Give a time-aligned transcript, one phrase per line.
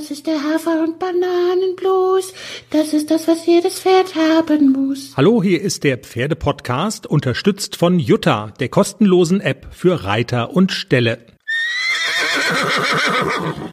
[0.00, 2.32] Das ist der Hafer- und Bananenblues.
[2.70, 5.12] Das ist das, was jedes Pferd haben muss.
[5.14, 11.18] Hallo, hier ist der Pferdepodcast, unterstützt von Jutta, der kostenlosen App für Reiter und Ställe.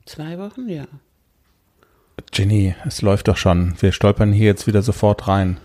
[0.05, 0.83] Zwei Wochen, ja.
[2.33, 3.75] Jenny, es läuft doch schon.
[3.79, 5.61] Wir stolpern hier jetzt wieder sofort rein.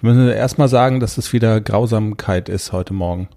[0.00, 3.28] Wir müssen erstmal sagen, dass es wieder Grausamkeit ist heute Morgen.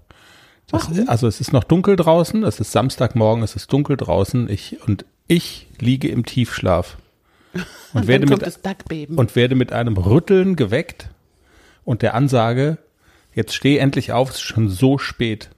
[0.66, 4.78] Das, also es ist noch dunkel draußen, es ist Samstagmorgen, es ist dunkel draußen ich,
[4.88, 6.98] und ich liege im Tiefschlaf
[7.94, 8.42] und, werde, kommt
[8.90, 11.08] mit, und werde mit einem Rütteln geweckt
[11.84, 12.78] und der Ansage,
[13.34, 15.48] jetzt steh endlich auf, es ist schon so spät.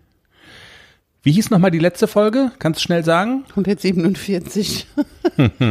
[1.23, 2.51] Wie hieß nochmal die letzte Folge?
[2.59, 3.45] Kannst du schnell sagen?
[3.51, 4.89] 147.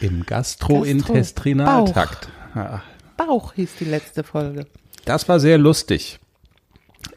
[0.00, 2.30] Im Gastrointestinaltrakt.
[2.54, 2.82] Ja,
[3.18, 4.64] Bauch hieß die letzte Folge.
[5.04, 6.18] Das war sehr lustig.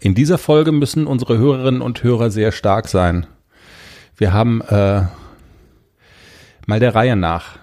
[0.01, 3.25] In dieser Folge müssen unsere Hörerinnen und Hörer sehr stark sein.
[4.17, 5.03] Wir haben äh,
[6.65, 7.57] mal der Reihe nach.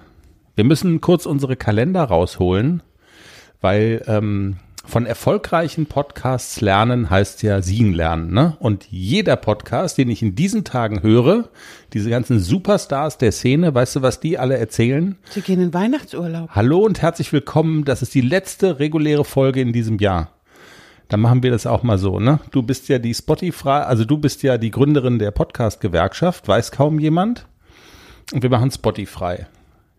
[0.56, 2.82] Wir müssen kurz unsere Kalender rausholen,
[3.60, 4.56] weil ähm,
[4.88, 8.32] von erfolgreichen Podcasts lernen heißt ja siegen lernen.
[8.32, 8.56] Ne?
[8.58, 11.50] Und jeder Podcast, den ich in diesen Tagen höre,
[11.92, 15.16] diese ganzen Superstars der Szene, weißt du, was die alle erzählen?
[15.28, 16.50] Sie gehen in Weihnachtsurlaub.
[16.50, 17.84] Hallo und herzlich willkommen.
[17.84, 20.30] Das ist die letzte reguläre Folge in diesem Jahr.
[21.08, 22.38] Dann machen wir das auch mal so, ne?
[22.50, 26.98] Du bist ja die Spotify, also du bist ja die Gründerin der Podcast-Gewerkschaft, weiß kaum
[26.98, 27.46] jemand.
[28.32, 29.46] Und wir machen Spotify.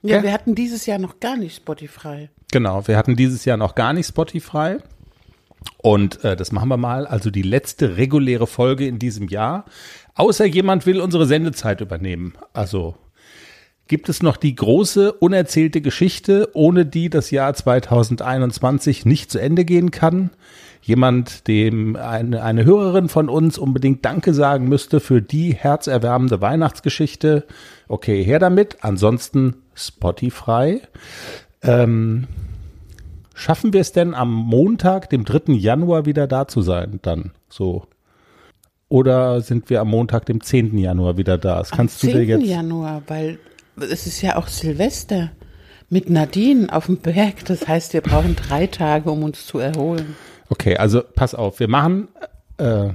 [0.01, 0.23] Ja, Ja.
[0.23, 2.29] wir hatten dieses Jahr noch gar nicht Spotify.
[2.51, 4.77] Genau, wir hatten dieses Jahr noch gar nicht Spotify.
[5.81, 7.05] Und äh, das machen wir mal.
[7.05, 9.65] Also die letzte reguläre Folge in diesem Jahr.
[10.15, 12.33] Außer jemand will unsere Sendezeit übernehmen.
[12.53, 12.95] Also
[13.87, 19.65] gibt es noch die große unerzählte Geschichte, ohne die das Jahr 2021 nicht zu Ende
[19.65, 20.29] gehen kann.
[20.81, 27.45] Jemand, dem eine, eine Hörerin von uns unbedingt Danke sagen müsste für die herzerwärmende Weihnachtsgeschichte.
[27.87, 28.77] Okay, her damit.
[28.81, 30.81] Ansonsten Spotify.
[31.61, 32.27] Ähm,
[33.33, 35.53] schaffen wir es denn am Montag, dem 3.
[35.53, 37.31] Januar wieder da zu sein dann?
[37.49, 37.85] So.
[38.87, 40.77] Oder sind wir am Montag, dem 10.
[40.77, 41.59] Januar wieder da?
[41.59, 42.41] Das kannst Am du dir 10.
[42.41, 42.49] jetzt.
[42.49, 43.39] Januar, weil
[43.77, 45.31] es ist ja auch Silvester
[45.89, 47.45] mit Nadine auf dem Berg.
[47.45, 50.15] Das heißt, wir brauchen drei Tage, um uns zu erholen.
[50.49, 52.07] Okay, also pass auf, wir machen,
[52.57, 52.89] äh,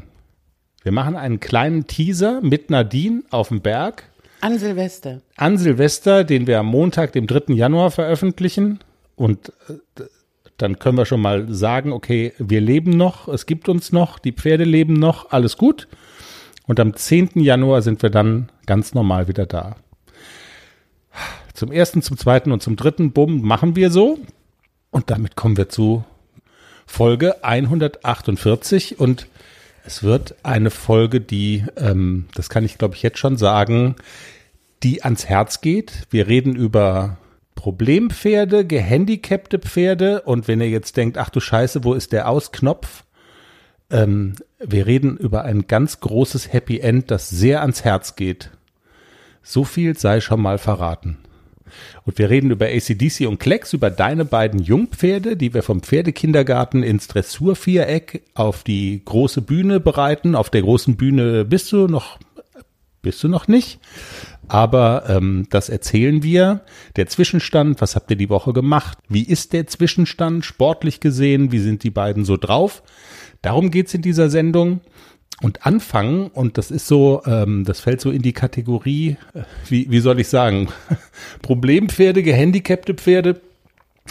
[0.83, 4.11] wir machen einen kleinen Teaser mit Nadine auf dem Berg
[4.45, 5.23] An Silvester.
[5.37, 7.55] an Silvester, den wir am Montag, dem 3.
[7.55, 8.81] Januar veröffentlichen.
[9.17, 10.03] Und äh,
[10.59, 14.33] dann können wir schon mal sagen, okay, wir leben noch, es gibt uns noch, die
[14.33, 15.89] Pferde leben noch, alles gut.
[16.67, 17.31] Und am 10.
[17.37, 19.77] Januar sind wir dann ganz normal wieder da.
[21.55, 24.19] Zum ersten, zum zweiten und zum dritten, bumm, machen wir so.
[24.91, 26.05] Und damit kommen wir zu
[26.85, 29.27] Folge 148 und
[29.85, 33.97] es wird eine Folge, die, ähm, das kann ich glaube ich jetzt schon sagen,
[34.83, 36.07] die ans Herz geht.
[36.11, 37.19] Wir reden über
[37.55, 43.05] Problempferde, gehandicapte Pferde und wenn ihr jetzt denkt, ach du Scheiße, wo ist der Ausknopf?
[43.91, 48.51] Ähm, wir reden über ein ganz großes Happy End, das sehr ans Herz geht.
[49.43, 51.19] So viel sei schon mal verraten.
[52.05, 56.83] Und wir reden über ACDC und Klecks, über deine beiden Jungpferde, die wir vom Pferdekindergarten
[56.83, 60.35] ins Dressurviereck auf die große Bühne bereiten.
[60.35, 62.19] Auf der großen Bühne bist du noch,
[63.03, 63.81] bist du noch nicht.
[64.49, 66.63] Aber ähm, das erzählen wir.
[66.97, 68.99] Der Zwischenstand, was habt ihr die Woche gemacht?
[69.09, 71.51] Wie ist der Zwischenstand sportlich gesehen?
[71.53, 72.83] Wie sind die beiden so drauf?
[73.43, 74.81] Darum geht's in dieser Sendung.
[75.43, 79.91] Und anfangen, und das ist so, ähm, das fällt so in die Kategorie, äh, wie,
[79.91, 80.69] wie soll ich sagen,
[81.43, 83.41] Problempferde, gehandicapte Pferde.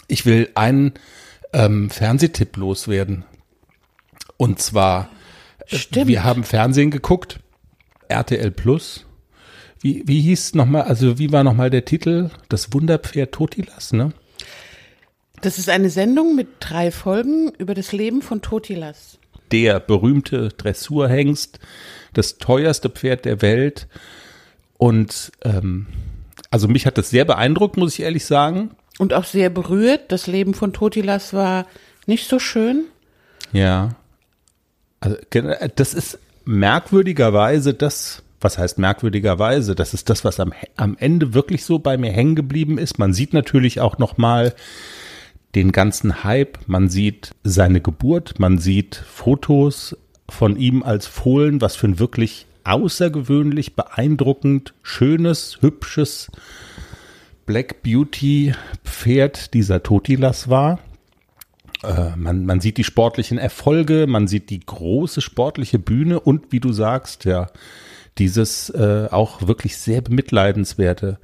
[0.07, 0.93] Ich will einen
[1.53, 3.25] ähm, Fernsehtipp loswerden.
[4.37, 5.09] Und zwar,
[5.69, 6.07] äh, Stimmt.
[6.07, 7.39] wir haben Fernsehen geguckt,
[8.09, 9.05] RTL Plus.
[9.79, 12.29] Wie, wie hieß nochmal, also wie war nochmal der Titel?
[12.49, 14.13] Das Wunderpferd Totilas, ne?
[15.41, 19.19] Das ist eine Sendung mit drei Folgen über das Leben von Totilas.
[19.53, 21.59] Der berühmte Dressurhengst,
[22.13, 23.87] das teuerste Pferd der Welt.
[24.77, 25.87] Und ähm,
[26.49, 28.71] also mich hat das sehr beeindruckt, muss ich ehrlich sagen.
[28.99, 30.11] Und auch sehr berührt.
[30.11, 31.65] Das Leben von Totilas war
[32.05, 32.85] nicht so schön.
[33.51, 33.95] Ja.
[34.99, 35.17] Also
[35.75, 39.75] das ist merkwürdigerweise das, was heißt merkwürdigerweise?
[39.75, 42.99] Das ist das, was am, am Ende wirklich so bei mir hängen geblieben ist.
[42.99, 44.53] Man sieht natürlich auch noch mal
[45.55, 46.57] den ganzen Hype.
[46.67, 48.39] Man sieht seine Geburt.
[48.39, 49.97] Man sieht Fotos
[50.29, 56.31] von ihm als Fohlen, was für ein wirklich außergewöhnlich beeindruckend schönes, hübsches
[57.45, 58.53] Black Beauty
[58.85, 60.79] Pferd dieser Totilas war.
[61.83, 66.61] Äh, man, man sieht die sportlichen Erfolge, man sieht die große sportliche Bühne und wie
[66.61, 67.47] du sagst, ja,
[68.17, 71.19] dieses äh, auch wirklich sehr bemitleidenswerte,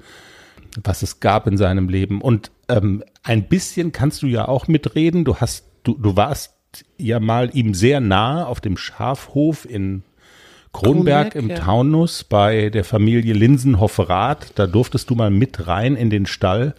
[0.83, 2.21] was es gab in seinem Leben.
[2.21, 5.25] Und ähm, ein bisschen kannst du ja auch mitreden.
[5.25, 6.53] Du hast, du, du warst
[6.97, 10.03] ja mal ihm sehr nahe auf dem Schafhof in
[10.71, 11.55] Kronberg, Kronberg im ja.
[11.57, 14.51] Taunus bei der Familie Linsenhoff-Rath.
[14.55, 16.75] Da durftest du mal mit rein in den Stall.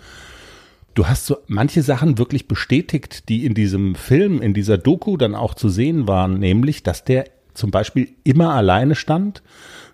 [0.94, 5.34] Du hast so manche Sachen wirklich bestätigt, die in diesem Film, in dieser Doku dann
[5.34, 9.42] auch zu sehen waren, nämlich, dass der zum Beispiel immer alleine stand.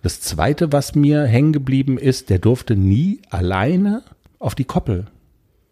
[0.03, 4.03] Das zweite, was mir hängen geblieben ist, der durfte nie alleine
[4.39, 5.07] auf die Koppel.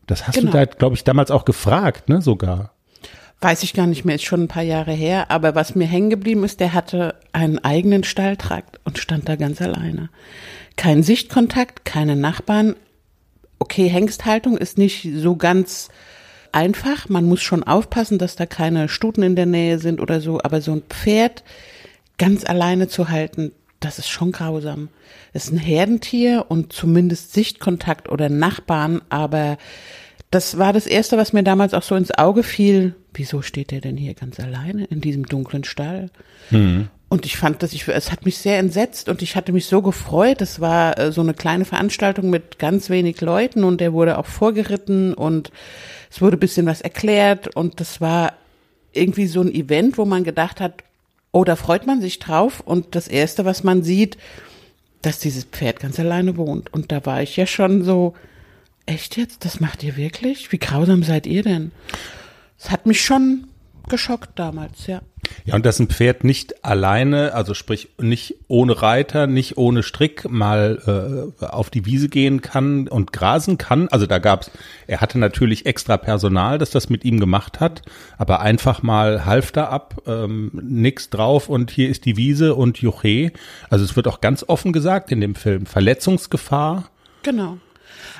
[0.06, 0.53] Das hast genau.
[0.53, 2.73] du da, glaube ich, damals auch gefragt, ne, sogar.
[3.41, 5.31] Weiß ich gar nicht mehr, ist schon ein paar Jahre her.
[5.31, 9.61] Aber was mir hängen geblieben ist, der hatte einen eigenen Stalltrakt und stand da ganz
[9.61, 10.09] alleine.
[10.77, 12.77] Kein Sichtkontakt, keine Nachbarn.
[13.59, 15.89] Okay, Hengsthaltung ist nicht so ganz
[16.53, 17.09] einfach.
[17.09, 20.41] Man muss schon aufpassen, dass da keine Stuten in der Nähe sind oder so.
[20.43, 21.45] Aber so ein Pferd
[22.19, 24.89] ganz alleine zu halten, das ist schon grausam.
[25.34, 29.58] Es ist ein Herdentier und zumindest Sichtkontakt oder Nachbarn, aber
[30.31, 32.94] das war das erste, was mir damals auch so ins Auge fiel.
[33.12, 36.10] Wieso steht der denn hier ganz alleine in diesem dunklen Stall?
[36.50, 36.88] Mhm.
[37.08, 39.82] Und ich fand das, ich, es hat mich sehr entsetzt und ich hatte mich so
[39.82, 40.40] gefreut.
[40.40, 44.26] Es war äh, so eine kleine Veranstaltung mit ganz wenig Leuten und der wurde auch
[44.26, 45.50] vorgeritten und
[46.10, 48.34] es wurde ein bisschen was erklärt und das war
[48.92, 50.84] irgendwie so ein Event, wo man gedacht hat,
[51.32, 54.16] oh, da freut man sich drauf und das erste, was man sieht,
[55.05, 56.73] dass dieses Pferd ganz alleine wohnt.
[56.73, 58.15] Und da war ich ja schon so,
[58.87, 59.45] echt jetzt?
[59.45, 60.53] Das macht ihr wirklich?
[60.53, 61.73] Wie grausam seid ihr denn?
[62.59, 63.49] Es hat mich schon
[63.89, 65.03] geschockt damals, ja.
[65.44, 70.31] Ja, und dass ein Pferd nicht alleine, also sprich nicht ohne Reiter, nicht ohne Strick
[70.31, 73.88] mal äh, auf die Wiese gehen kann und grasen kann.
[73.88, 74.50] Also da gab's,
[74.87, 77.82] er hatte natürlich extra Personal, das das mit ihm gemacht hat,
[78.19, 83.32] aber einfach mal Halfter ab, ähm, nix drauf und hier ist die Wiese und Juche.
[83.70, 86.91] Also es wird auch ganz offen gesagt in dem Film, Verletzungsgefahr.
[87.23, 87.59] Genau.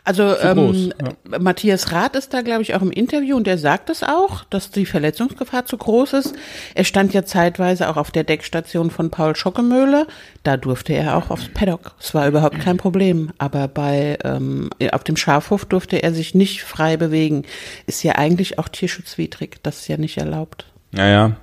[0.03, 1.39] Also ähm, ja.
[1.39, 4.71] Matthias Rath ist da, glaube ich, auch im Interview und der sagt es auch, dass
[4.71, 6.35] die Verletzungsgefahr zu groß ist.
[6.75, 10.07] Er stand ja zeitweise auch auf der Deckstation von Paul Schockemöhle.
[10.43, 11.95] Da durfte er auch aufs Paddock.
[12.01, 13.31] Es war überhaupt kein Problem.
[13.39, 17.45] Aber bei ähm, auf dem Schafhof durfte er sich nicht frei bewegen.
[17.87, 19.59] Ist ja eigentlich auch tierschutzwidrig.
[19.63, 20.67] Das ist ja nicht erlaubt.
[20.95, 21.37] Naja,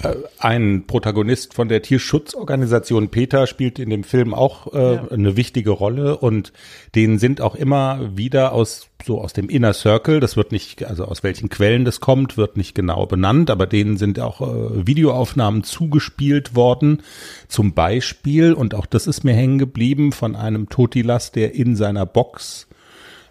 [0.00, 5.08] äh, ein Protagonist von der Tierschutzorganisation Peter spielt in dem Film auch äh, ja.
[5.10, 6.52] eine wichtige Rolle und
[6.94, 11.06] denen sind auch immer wieder aus so aus dem Inner Circle, das wird nicht, also
[11.06, 15.64] aus welchen Quellen das kommt, wird nicht genau benannt, aber denen sind auch äh, Videoaufnahmen
[15.64, 17.02] zugespielt worden,
[17.48, 22.06] zum Beispiel, und auch das ist mir hängen geblieben, von einem Totilas, der in seiner
[22.06, 22.68] Box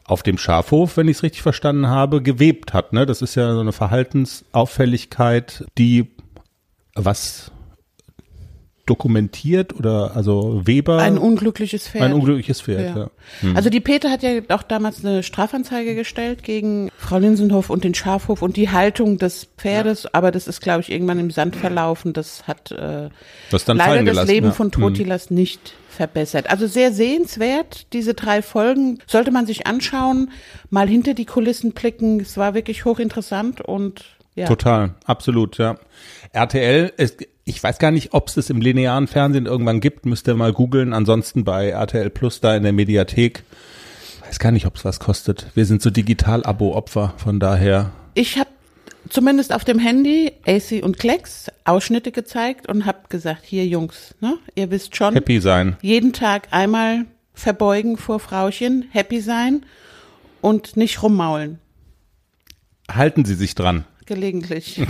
[0.06, 2.94] auf dem Schafhof, wenn ich es richtig verstanden habe, gewebt hat.
[2.94, 3.06] Ne?
[3.06, 6.12] Das ist ja so eine Verhaltensauffälligkeit, die
[6.96, 7.52] was
[8.92, 10.98] dokumentiert oder also Weber.
[10.98, 12.04] Ein unglückliches Pferd.
[12.04, 13.04] Ein unglückliches Pferd, ja.
[13.04, 13.10] ja.
[13.40, 13.56] Hm.
[13.56, 17.94] Also die Peter hat ja auch damals eine Strafanzeige gestellt gegen Frau Linsenhof und den
[17.94, 20.10] Schafhof und die Haltung des Pferdes, ja.
[20.12, 22.12] aber das ist, glaube ich, irgendwann im Sand verlaufen.
[22.12, 23.08] Das hat äh,
[23.50, 24.52] das dann leider das Leben ja.
[24.52, 25.38] von Totilas hm.
[25.38, 26.50] nicht verbessert.
[26.50, 29.00] Also sehr sehenswert, diese drei Folgen.
[29.08, 30.32] Sollte man sich anschauen,
[30.70, 32.20] mal hinter die Kulissen blicken.
[32.20, 34.04] Es war wirklich hochinteressant und
[34.36, 34.48] ja.
[34.48, 35.76] Total, absolut, ja.
[36.32, 40.28] RTL, es, ich weiß gar nicht, ob es es im linearen Fernsehen irgendwann gibt, müsst
[40.28, 40.94] ihr mal googeln.
[40.94, 43.44] Ansonsten bei RTL Plus da in der Mediathek.
[44.26, 45.48] Weiß gar nicht, ob es was kostet.
[45.56, 47.92] Wir sind so Digital-Abo-Opfer, von daher.
[48.14, 48.50] Ich habe
[49.10, 54.38] zumindest auf dem Handy AC und Klecks Ausschnitte gezeigt und habe gesagt, hier Jungs, ne,
[54.56, 55.14] ihr wisst schon.
[55.14, 55.76] Happy sein.
[55.82, 59.66] Jeden Tag einmal verbeugen vor Frauchen, happy sein
[60.40, 61.60] und nicht rummaulen.
[62.90, 64.82] Halten Sie sich dran gelegentlich.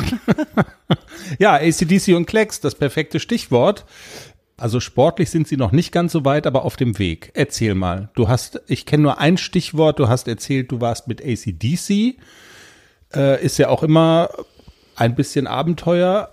[1.39, 3.85] ja, ACDC und Klecks, das perfekte Stichwort.
[4.57, 7.31] Also sportlich sind sie noch nicht ganz so weit, aber auf dem Weg.
[7.33, 8.09] Erzähl mal.
[8.13, 12.17] Du hast, ich kenne nur ein Stichwort, du hast erzählt, du warst mit ACDC
[13.13, 14.29] äh, ist ja auch immer
[14.95, 16.29] ein bisschen Abenteuer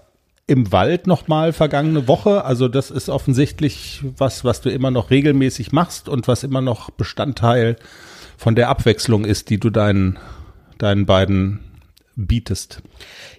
[0.47, 2.45] im Wald nochmal vergangene Woche.
[2.45, 6.91] Also das ist offensichtlich was, was du immer noch regelmäßig machst und was immer noch
[6.91, 7.77] Bestandteil
[8.37, 10.19] von der Abwechslung ist, die du deinen,
[10.79, 11.61] deinen beiden
[12.19, 12.83] bietest.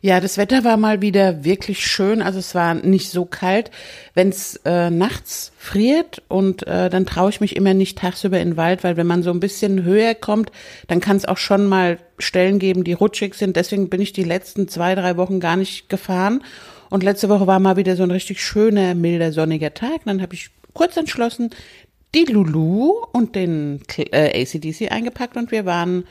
[0.01, 2.21] Ja, das Wetter war mal wieder wirklich schön.
[2.21, 3.69] Also es war nicht so kalt.
[4.13, 8.51] Wenn es äh, nachts friert und äh, dann traue ich mich immer nicht tagsüber in
[8.51, 10.51] den Wald, weil wenn man so ein bisschen höher kommt,
[10.87, 13.55] dann kann es auch schon mal Stellen geben, die rutschig sind.
[13.55, 16.43] Deswegen bin ich die letzten zwei, drei Wochen gar nicht gefahren.
[16.89, 19.97] Und letzte Woche war mal wieder so ein richtig schöner, milder, sonniger Tag.
[19.97, 21.51] Und dann habe ich kurz entschlossen,
[22.15, 26.05] die Lulu und den äh, ACDC eingepackt und wir waren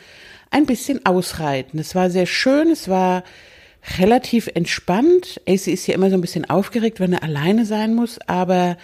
[0.50, 1.78] ein bisschen ausreiten.
[1.78, 3.24] Es war sehr schön, es war
[3.98, 5.40] relativ entspannt.
[5.46, 8.76] AC ist ja immer so ein bisschen aufgeregt, wenn er alleine sein muss, aber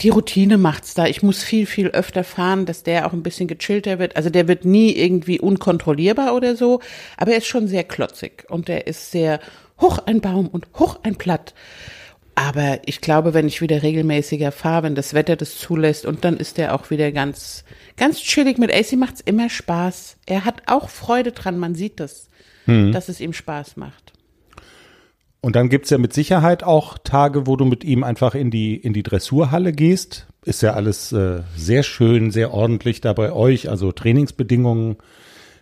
[0.00, 1.06] die Routine macht's da.
[1.06, 4.16] Ich muss viel, viel öfter fahren, dass der auch ein bisschen gechillter wird.
[4.16, 6.80] Also der wird nie irgendwie unkontrollierbar oder so,
[7.16, 9.40] aber er ist schon sehr klotzig und er ist sehr
[9.80, 11.54] hoch ein Baum und hoch ein Blatt.
[12.34, 16.36] Aber ich glaube, wenn ich wieder regelmäßiger fahre, wenn das Wetter das zulässt und dann
[16.36, 17.64] ist er auch wieder ganz,
[17.96, 18.58] ganz chillig.
[18.58, 20.16] Mit AC macht's immer Spaß.
[20.26, 22.28] Er hat auch Freude dran, man sieht das,
[22.64, 22.92] hm.
[22.92, 24.12] dass es ihm Spaß macht.
[25.40, 28.76] Und dann gibt's ja mit Sicherheit auch Tage, wo du mit ihm einfach in die,
[28.76, 30.26] in die Dressurhalle gehst.
[30.44, 33.68] Ist ja alles äh, sehr schön, sehr ordentlich da bei euch.
[33.68, 34.96] Also Trainingsbedingungen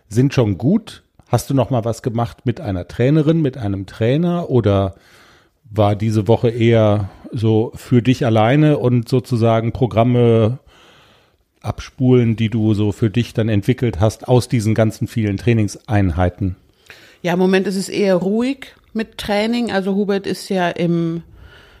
[0.07, 1.03] sind schon gut.
[1.27, 4.95] Hast du noch mal was gemacht mit einer Trainerin, mit einem Trainer oder
[5.73, 10.59] war diese Woche eher so für dich alleine und sozusagen Programme
[11.61, 16.55] abspulen, die du so für dich dann entwickelt hast aus diesen ganzen vielen Trainingseinheiten?
[17.21, 19.71] Ja, im Moment ist es eher ruhig mit Training.
[19.71, 21.23] Also Hubert ist ja im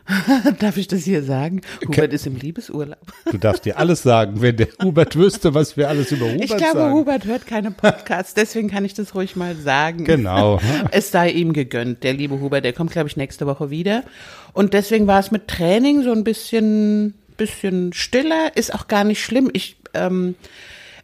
[0.59, 1.61] Darf ich das hier sagen?
[1.87, 3.13] Hubert ist im Liebesurlaub.
[3.31, 6.57] Du darfst dir alles sagen, wenn der Hubert wüsste, was wir alles über Hubert sagen.
[6.57, 6.93] Ich glaube, sagen.
[6.93, 10.03] Hubert hört keine Podcasts, deswegen kann ich das ruhig mal sagen.
[10.03, 10.59] Genau.
[10.91, 14.03] Es sei ihm gegönnt, der liebe Hubert, der kommt, glaube ich, nächste Woche wieder.
[14.51, 19.23] Und deswegen war es mit Training so ein bisschen, bisschen stiller, ist auch gar nicht
[19.23, 19.49] schlimm.
[19.53, 20.35] Ich, ähm,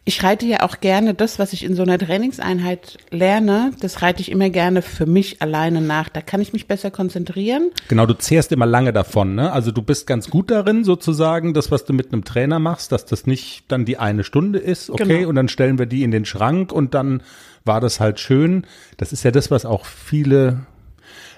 [0.04, 4.22] ich reite ja auch gerne das, was ich in so einer Trainingseinheit lerne, das reite
[4.22, 6.08] ich immer gerne für mich alleine nach.
[6.08, 7.70] Da kann ich mich besser konzentrieren.
[7.88, 9.52] Genau, du zehrst immer lange davon, ne?
[9.52, 13.04] Also du bist ganz gut darin, sozusagen, das, was du mit einem Trainer machst, dass
[13.04, 15.28] das nicht dann die eine Stunde ist, okay, genau.
[15.28, 17.22] und dann stellen wir die in den Schrank und dann
[17.64, 18.66] war das halt schön.
[18.96, 20.60] Das ist ja das, was auch viele,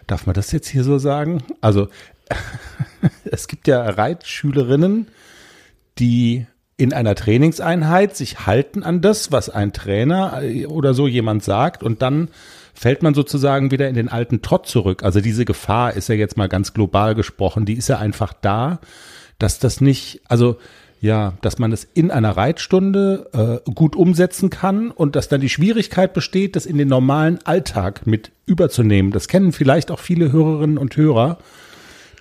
[0.06, 1.42] darf man das jetzt hier so sagen?
[1.60, 1.88] Also
[3.24, 5.08] es gibt ja Reitschülerinnen,
[5.98, 6.46] die
[6.82, 11.84] in einer Trainingseinheit sich halten an das, was ein Trainer äh, oder so jemand sagt
[11.84, 12.28] und dann
[12.74, 15.04] fällt man sozusagen wieder in den alten Trott zurück.
[15.04, 18.80] Also diese Gefahr ist ja jetzt mal ganz global gesprochen, die ist ja einfach da,
[19.38, 20.56] dass das nicht, also
[21.00, 25.48] ja, dass man es in einer Reitstunde äh, gut umsetzen kann und dass dann die
[25.48, 29.12] Schwierigkeit besteht, das in den normalen Alltag mit überzunehmen.
[29.12, 31.38] Das kennen vielleicht auch viele Hörerinnen und Hörer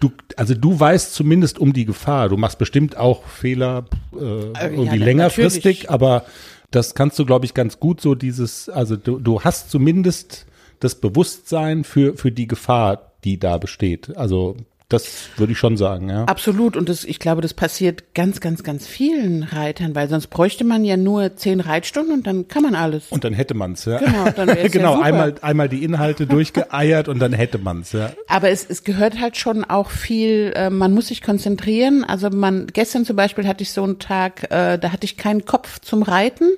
[0.01, 2.27] du, also du weißt zumindest um die Gefahr.
[2.27, 5.89] Du machst bestimmt auch Fehler äh, äh irgendwie ja, längerfristig, natürlich.
[5.89, 6.25] aber
[6.71, 10.45] das kannst du, glaube ich, ganz gut so dieses, also du, du hast zumindest
[10.79, 14.17] das Bewusstsein für, für die Gefahr, die da besteht.
[14.17, 14.57] Also
[14.91, 16.25] das würde ich schon sagen, ja.
[16.25, 16.75] Absolut.
[16.75, 20.83] Und das, ich glaube, das passiert ganz, ganz, ganz vielen Reitern, weil sonst bräuchte man
[20.83, 23.07] ja nur zehn Reitstunden und dann kann man alles.
[23.09, 23.99] Und dann hätte man's, ja.
[23.99, 28.11] Genau, dann genau ja einmal, einmal die Inhalte durchgeeiert und dann hätte man's, ja.
[28.27, 32.03] Aber es, es gehört halt schon auch viel, äh, man muss sich konzentrieren.
[32.03, 35.45] Also man, gestern zum Beispiel hatte ich so einen Tag, äh, da hatte ich keinen
[35.45, 36.49] Kopf zum Reiten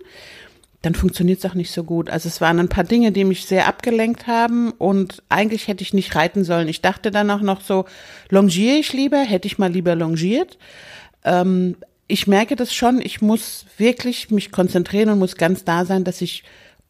[0.84, 2.10] dann funktioniert es auch nicht so gut.
[2.10, 5.94] Also es waren ein paar Dinge, die mich sehr abgelenkt haben und eigentlich hätte ich
[5.94, 6.68] nicht reiten sollen.
[6.68, 7.86] Ich dachte dann auch noch so,
[8.30, 10.58] longiere ich lieber, hätte ich mal lieber longiert.
[11.24, 16.04] Ähm, ich merke das schon, ich muss wirklich mich konzentrieren und muss ganz da sein,
[16.04, 16.44] dass ich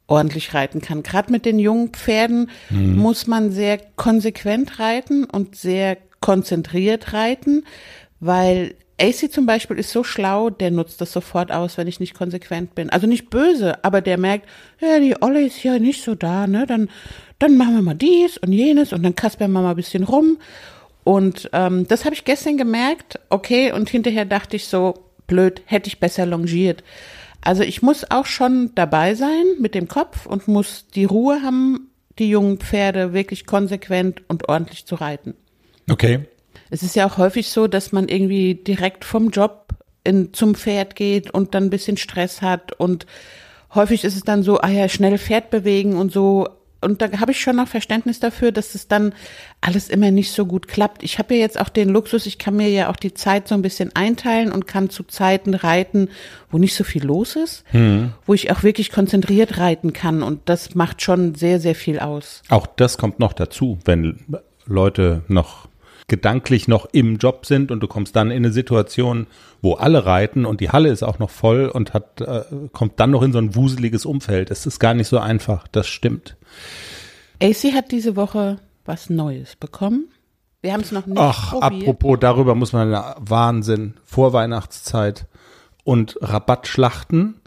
[0.07, 1.03] ordentlich reiten kann.
[1.03, 2.97] Gerade mit den jungen Pferden mhm.
[2.97, 7.63] muss man sehr konsequent reiten und sehr konzentriert reiten,
[8.19, 12.13] weil AC zum Beispiel ist so schlau, der nutzt das sofort aus, wenn ich nicht
[12.13, 12.89] konsequent bin.
[12.89, 14.47] Also nicht böse, aber der merkt,
[14.79, 16.65] ja, die Olle ist ja nicht so da, ne?
[16.67, 16.89] Dann,
[17.39, 20.37] dann machen wir mal dies und jenes und dann kaspern wir mal ein bisschen rum.
[21.03, 24.93] Und ähm, das habe ich gestern gemerkt, okay, und hinterher dachte ich so,
[25.27, 26.83] blöd, hätte ich besser longiert.
[27.41, 31.89] Also ich muss auch schon dabei sein mit dem Kopf und muss die Ruhe haben,
[32.19, 35.33] die jungen Pferde wirklich konsequent und ordentlich zu reiten.
[35.89, 36.25] Okay.
[36.73, 39.67] Es ist ja auch häufig so, dass man irgendwie direkt vom Job
[40.03, 43.05] in, zum Pferd geht und dann ein bisschen Stress hat und
[43.75, 46.47] häufig ist es dann so, ah ja, schnell Pferd bewegen und so
[46.81, 49.13] und da habe ich schon noch Verständnis dafür, dass es dann
[49.61, 51.03] alles immer nicht so gut klappt.
[51.03, 53.53] Ich habe ja jetzt auch den Luxus, ich kann mir ja auch die Zeit so
[53.53, 56.09] ein bisschen einteilen und kann zu Zeiten reiten,
[56.49, 58.13] wo nicht so viel los ist, hm.
[58.25, 62.41] wo ich auch wirklich konzentriert reiten kann und das macht schon sehr, sehr viel aus.
[62.49, 64.17] Auch das kommt noch dazu, wenn
[64.65, 65.67] Leute noch
[66.07, 69.27] gedanklich noch im Job sind und du kommst dann in eine Situation,
[69.61, 73.11] wo alle reiten und die Halle ist auch noch voll und hat äh, kommt dann
[73.11, 74.51] noch in so ein wuseliges Umfeld.
[74.51, 76.35] Es ist gar nicht so einfach, das stimmt.
[77.41, 80.09] AC hat diese Woche was Neues bekommen.
[80.61, 81.81] Wir haben es noch nicht Ach, probiert.
[81.81, 85.25] apropos, darüber muss man Wahnsinn, Vorweihnachtszeit
[85.83, 87.41] und Rabattschlachten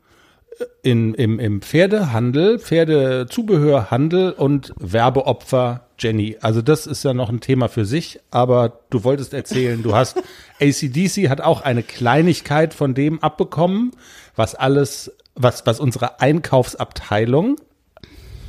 [0.83, 6.37] in, im, im Pferdehandel, Pferdezubehörhandel und Werbeopfer Jenny.
[6.41, 10.19] Also das ist ja noch ein Thema für sich, aber du wolltest erzählen, du hast
[10.61, 13.93] ACDC hat auch eine Kleinigkeit von dem abbekommen,
[14.35, 17.57] was alles, was, was unsere Einkaufsabteilung,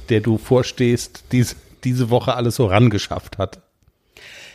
[0.10, 3.62] der du vorstehst, diese, diese Woche alles so rangeschafft hat.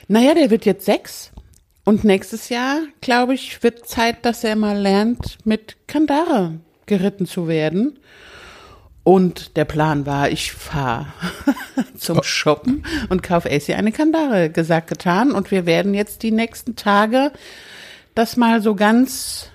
[0.08, 1.30] Naja, der wird jetzt sechs.
[1.84, 7.49] Und nächstes Jahr, glaube ich, wird Zeit, dass er mal lernt, mit Kandare geritten zu
[7.49, 7.99] werden.
[9.04, 11.06] Und der Plan war, ich fahre
[11.97, 15.32] zum Shoppen und kaufe AC eine Kandare, gesagt, getan.
[15.32, 17.32] Und wir werden jetzt die nächsten Tage
[18.14, 19.49] das mal so ganz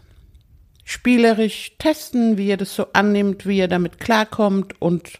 [0.83, 4.81] spielerisch testen, wie er das so annimmt, wie er damit klarkommt.
[4.81, 5.19] Und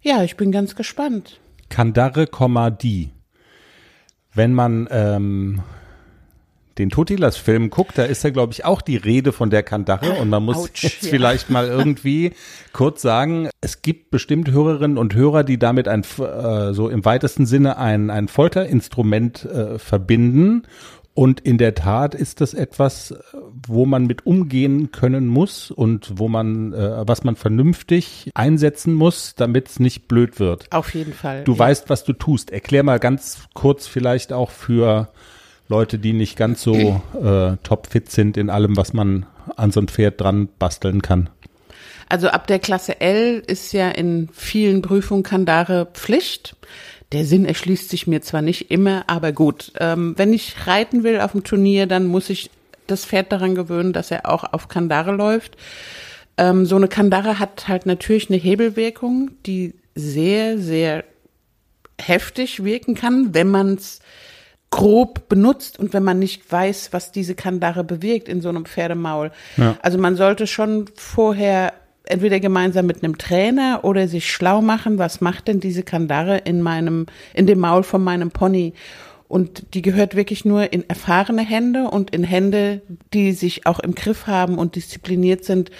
[0.00, 1.38] ja, ich bin ganz gespannt.
[1.68, 2.26] Kandare,
[2.70, 3.10] die.
[4.32, 5.62] Wenn man ähm,
[6.78, 10.28] den Totilas-Film guckt, da ist ja, glaube ich, auch die Rede von der Kandare und
[10.28, 11.10] man muss Ouch, jetzt ja.
[11.10, 12.32] vielleicht mal irgendwie
[12.72, 17.46] kurz sagen, es gibt bestimmt Hörerinnen und Hörer, die damit ein, äh, so im weitesten
[17.46, 20.66] Sinne ein, ein Folterinstrument äh, verbinden
[21.16, 23.14] und in der Tat ist das etwas,
[23.66, 29.34] wo man mit umgehen können muss und wo man, äh, was man vernünftig einsetzen muss,
[29.34, 30.70] damit es nicht blöd wird.
[30.72, 31.42] Auf jeden Fall.
[31.44, 31.58] Du ja.
[31.58, 32.50] weißt, was du tust.
[32.50, 35.08] Erklär mal ganz kurz vielleicht auch für
[35.68, 39.88] Leute, die nicht ganz so äh, topfit sind in allem, was man an so ein
[39.88, 41.28] Pferd dran basteln kann?
[42.08, 46.56] Also ab der Klasse L ist ja in vielen Prüfungen Kandare Pflicht.
[47.12, 49.72] Der Sinn erschließt sich mir zwar nicht immer, aber gut.
[49.78, 52.50] Ähm, wenn ich reiten will auf dem Turnier, dann muss ich
[52.86, 55.56] das Pferd daran gewöhnen, dass er auch auf Kandare läuft.
[56.36, 61.04] Ähm, so eine Kandare hat halt natürlich eine Hebelwirkung, die sehr, sehr
[62.00, 64.00] heftig wirken kann, wenn man es
[64.70, 69.30] grob benutzt und wenn man nicht weiß, was diese Kandare bewirkt in so einem Pferdemaul.
[69.56, 69.76] Ja.
[69.82, 71.72] Also man sollte schon vorher
[72.04, 76.62] entweder gemeinsam mit einem Trainer oder sich schlau machen, was macht denn diese Kandare in
[76.62, 78.74] meinem, in dem Maul von meinem Pony?
[79.28, 83.96] Und die gehört wirklich nur in erfahrene Hände und in Hände, die sich auch im
[83.96, 85.70] Griff haben und diszipliniert sind.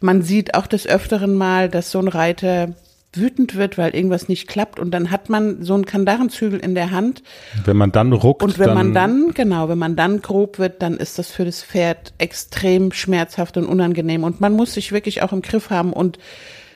[0.00, 2.74] Man sieht auch des Öfteren mal, dass so ein Reiter
[3.14, 6.90] wütend wird, weil irgendwas nicht klappt und dann hat man so einen Kandarenzügel in der
[6.90, 7.22] Hand.
[7.64, 8.42] Wenn man dann ruckt.
[8.42, 11.44] Und wenn dann man dann, genau, wenn man dann grob wird, dann ist das für
[11.44, 15.92] das Pferd extrem schmerzhaft und unangenehm und man muss sich wirklich auch im Griff haben
[15.92, 16.18] und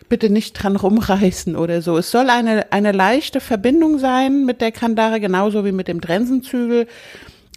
[0.09, 1.97] bitte nicht dran rumreißen oder so.
[1.97, 6.87] Es soll eine, eine leichte Verbindung sein mit der Kandare, genauso wie mit dem Trensenzügel.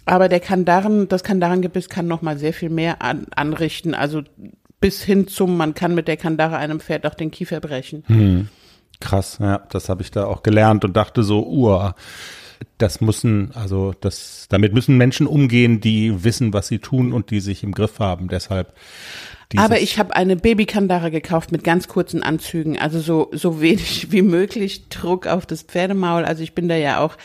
[0.06, 3.94] Aber der Kandaren, das Kandarengebiss kann noch mal sehr viel mehr an, anrichten.
[3.94, 4.22] Also
[4.80, 8.02] bis hin zum, man kann mit der Kandare einem Pferd auch den Kiefer brechen.
[8.06, 8.48] Hm.
[9.00, 11.94] Krass, ja, das habe ich da auch gelernt und dachte so, uah,
[12.78, 17.40] das müssen, also das, damit müssen Menschen umgehen, die wissen, was sie tun und die
[17.40, 18.28] sich im Griff haben.
[18.28, 18.74] Deshalb.
[19.56, 24.22] Aber ich habe eine Babykandare gekauft mit ganz kurzen Anzügen, also so so wenig wie
[24.22, 26.24] möglich Druck auf das Pferdemaul.
[26.24, 27.16] Also ich bin da ja auch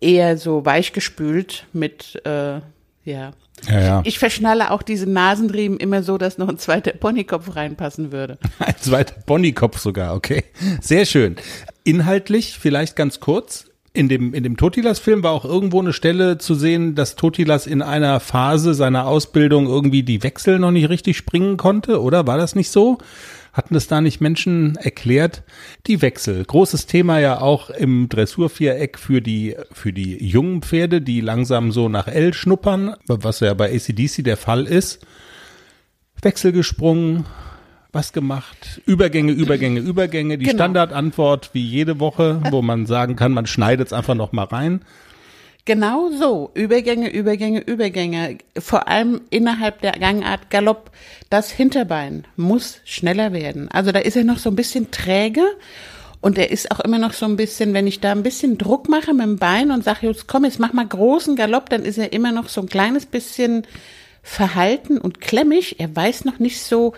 [0.00, 2.60] eher so weichgespült mit äh,
[3.04, 3.32] ja
[3.68, 4.02] ja, ja.
[4.04, 8.38] Ich verschnalle auch diese Nasenriemen immer so, dass noch ein zweiter Ponykopf reinpassen würde.
[8.58, 10.44] Ein zweiter Ponykopf sogar, okay.
[10.80, 11.36] Sehr schön.
[11.84, 13.66] Inhaltlich vielleicht ganz kurz.
[13.96, 17.80] In dem, in dem Totilas-Film war auch irgendwo eine Stelle zu sehen, dass Totilas in
[17.80, 22.26] einer Phase seiner Ausbildung irgendwie die Wechsel noch nicht richtig springen konnte, oder?
[22.26, 22.98] War das nicht so?
[23.52, 25.44] Hatten es da nicht Menschen erklärt?
[25.86, 26.44] Die Wechsel.
[26.44, 31.88] Großes Thema ja auch im Dressurviereck für die, für die jungen Pferde, die langsam so
[31.88, 35.06] nach L schnuppern, was ja bei ACDC der Fall ist.
[36.20, 37.26] Wechsel gesprungen,
[37.94, 38.80] was gemacht?
[38.86, 40.38] Übergänge, Übergänge, Übergänge.
[40.38, 40.58] Die genau.
[40.58, 44.82] Standardantwort wie jede Woche, wo man sagen kann, man schneidet es einfach noch mal rein.
[45.64, 46.50] Genau so.
[46.54, 48.38] Übergänge, Übergänge, Übergänge.
[48.58, 50.90] Vor allem innerhalb der Gangart Galopp.
[51.30, 53.70] Das Hinterbein muss schneller werden.
[53.70, 55.42] Also da ist er noch so ein bisschen träge.
[56.20, 58.88] Und er ist auch immer noch so ein bisschen, wenn ich da ein bisschen Druck
[58.88, 61.98] mache mit dem Bein und sage, jetzt komm, jetzt mach mal großen Galopp, dann ist
[61.98, 63.66] er immer noch so ein kleines bisschen
[64.22, 65.80] verhalten und klemmig.
[65.80, 66.94] Er weiß noch nicht so,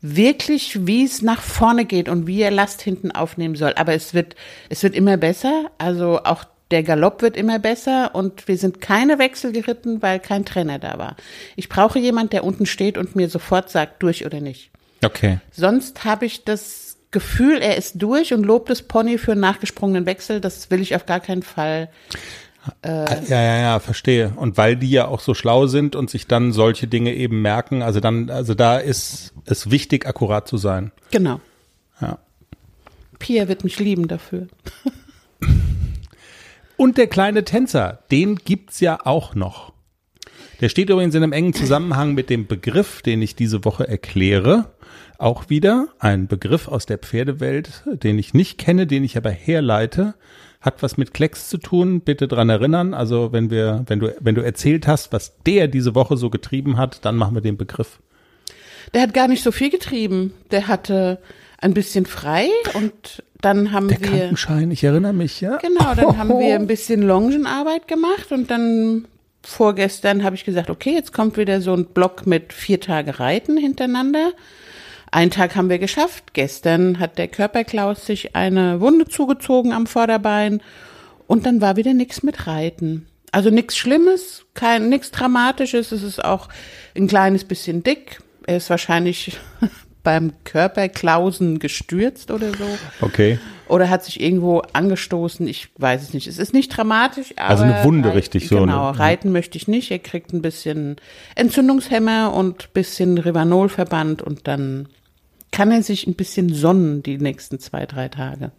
[0.00, 3.72] wirklich, wie es nach vorne geht und wie er Last hinten aufnehmen soll.
[3.76, 4.36] Aber es wird,
[4.68, 5.70] es wird immer besser.
[5.78, 10.44] Also auch der Galopp wird immer besser und wir sind keine Wechsel geritten, weil kein
[10.44, 11.16] Trainer da war.
[11.54, 14.70] Ich brauche jemand, der unten steht und mir sofort sagt, durch oder nicht.
[15.04, 15.38] Okay.
[15.52, 20.06] Sonst habe ich das Gefühl, er ist durch und lobt das Pony für einen nachgesprungenen
[20.06, 20.40] Wechsel.
[20.40, 21.88] Das will ich auf gar keinen Fall.
[22.84, 24.32] Ja, ja, ja, verstehe.
[24.36, 27.82] Und weil die ja auch so schlau sind und sich dann solche Dinge eben merken,
[27.82, 30.92] also dann, also da ist es wichtig, akkurat zu sein.
[31.10, 31.40] Genau.
[32.00, 32.18] Ja.
[33.18, 34.46] Pia wird mich lieben dafür.
[36.76, 39.72] Und der kleine Tänzer, den gibt's ja auch noch.
[40.60, 44.70] Der steht übrigens in einem engen Zusammenhang mit dem Begriff, den ich diese Woche erkläre.
[45.18, 50.14] Auch wieder ein Begriff aus der Pferdewelt, den ich nicht kenne, den ich aber herleite.
[50.66, 52.00] Hat was mit Klecks zu tun.
[52.00, 52.92] Bitte dran erinnern.
[52.92, 56.76] Also wenn wir, wenn du, wenn du erzählt hast, was der diese Woche so getrieben
[56.76, 58.00] hat, dann machen wir den Begriff.
[58.92, 60.34] Der hat gar nicht so viel getrieben.
[60.50, 61.18] Der hatte
[61.58, 64.08] ein bisschen frei und dann haben Der wir.
[64.08, 65.56] Krankenschein, ich erinnere mich, ja.
[65.58, 69.06] Genau, dann haben wir ein bisschen Longenarbeit gemacht und dann
[69.42, 73.56] vorgestern habe ich gesagt, okay, jetzt kommt wieder so ein Block mit vier Tage Reiten
[73.56, 74.32] hintereinander.
[75.10, 76.34] Einen Tag haben wir geschafft.
[76.34, 80.60] Gestern hat der Körperklaus sich eine Wunde zugezogen am Vorderbein
[81.26, 83.06] und dann war wieder nichts mit Reiten.
[83.32, 85.92] Also nichts Schlimmes, kein nichts Dramatisches.
[85.92, 86.48] Es ist auch
[86.96, 88.20] ein kleines bisschen dick.
[88.46, 89.38] Er ist wahrscheinlich
[90.02, 92.78] beim Körperklausen gestürzt oder so.
[93.00, 93.38] Okay.
[93.68, 96.26] Oder hat sich irgendwo angestoßen, ich weiß es nicht.
[96.28, 97.48] Es ist nicht dramatisch, aber.
[97.50, 99.90] Also eine Wunde, Reit- richtig, so Genau, eine- reiten möchte ich nicht.
[99.90, 100.96] Er kriegt ein bisschen
[101.34, 104.88] Entzündungshemmer und bisschen Rivanolverband und dann
[105.52, 108.50] kann er sich ein bisschen sonnen die nächsten zwei, drei Tage.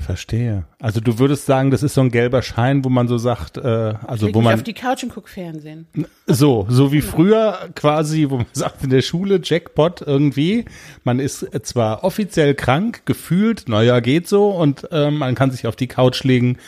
[0.00, 0.64] Verstehe.
[0.80, 3.60] Also du würdest sagen, das ist so ein gelber Schein, wo man so sagt, äh,
[4.06, 5.86] also Leg wo man auf die Couch und guck Fernsehen.
[6.26, 10.64] so, so wie früher quasi, wo man sagt in der Schule, Jackpot irgendwie,
[11.04, 15.76] man ist zwar offiziell krank, gefühlt, naja, geht so und ähm, man kann sich auf
[15.76, 16.58] die Couch legen,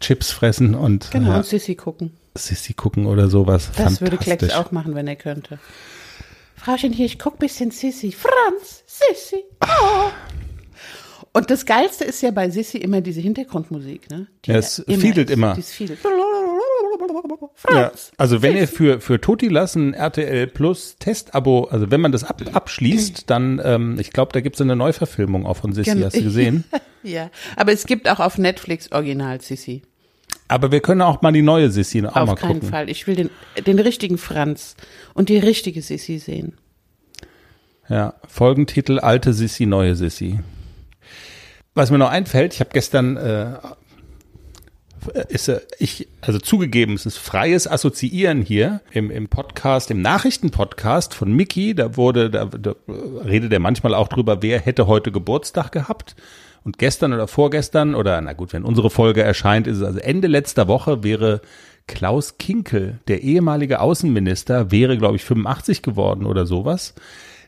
[0.00, 2.12] Chips fressen und Genau, ja, und Sissy gucken.
[2.36, 3.70] Sissy gucken oder sowas.
[3.76, 5.58] Das würde Klecks auch machen, wenn er könnte.
[6.56, 8.12] Frauchen hier, ich guck bisschen Sissy.
[8.12, 9.44] Franz, Sissy.
[9.62, 10.10] Oh.
[11.36, 14.28] Und das Geilste ist ja bei Sissy immer diese Hintergrundmusik, ne?
[14.44, 15.36] Die Ja, es ja fiedelt ist.
[15.36, 15.56] immer.
[15.56, 15.98] Fiedelt.
[17.68, 22.22] Ja, also wenn ihr für, für Toti lassen RTL Plus Testabo, also wenn man das
[22.22, 26.06] ab, abschließt, dann, ähm, ich glaube, da gibt's eine Neuverfilmung auch von Sissy, Genau.
[26.06, 26.64] hast du gesehen?
[27.06, 29.82] Ja, aber es gibt auch auf Netflix Original Sissy.
[30.48, 32.68] Aber wir können auch mal die neue Sissy auch Auf mal keinen gucken.
[32.70, 32.88] Fall.
[32.88, 33.28] Ich will den,
[33.66, 34.74] den richtigen Franz
[35.12, 36.54] und die richtige Sissy sehen.
[37.90, 40.38] Ja, Folgentitel Alte Sissi, neue Sissi.
[41.74, 43.54] Was mir noch einfällt, ich habe gestern äh,
[45.28, 51.14] ist äh, ich also zugegeben, es ist freies Assoziieren hier im, im Podcast, im Nachrichtenpodcast
[51.14, 51.74] von Mickey.
[51.74, 52.74] Da wurde, da, da
[53.24, 56.14] redet er manchmal auch drüber, wer hätte heute Geburtstag gehabt.
[56.62, 60.28] Und gestern oder vorgestern oder na gut, wenn unsere Folge erscheint, ist es also Ende
[60.28, 61.40] letzter Woche wäre
[61.86, 66.94] Klaus Kinkel, der ehemalige Außenminister, wäre glaube ich 85 geworden oder sowas.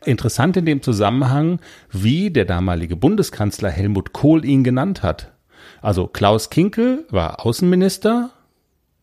[0.06, 5.32] Interessant in dem Zusammenhang, wie der damalige Bundeskanzler Helmut Kohl ihn genannt hat.
[5.82, 8.30] Also Klaus Kinkel war Außenminister,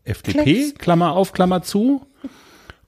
[0.05, 0.75] FDP, Klecks.
[0.75, 2.05] Klammer auf, Klammer zu.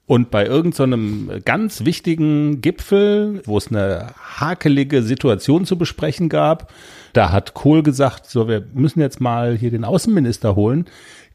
[0.06, 6.72] Und bei irgendeinem so ganz wichtigen Gipfel, wo es eine hakelige Situation zu besprechen gab,
[7.12, 10.86] da hat Kohl gesagt, so, wir müssen jetzt mal hier den Außenminister holen.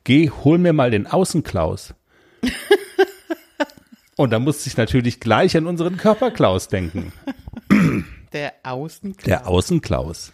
[0.03, 1.93] Geh, hol mir mal den Außenklaus.
[4.21, 7.11] Und da musste ich natürlich gleich an unseren Körperklaus denken.
[8.33, 9.15] Der Außen.
[9.25, 10.31] Der Außenklaus.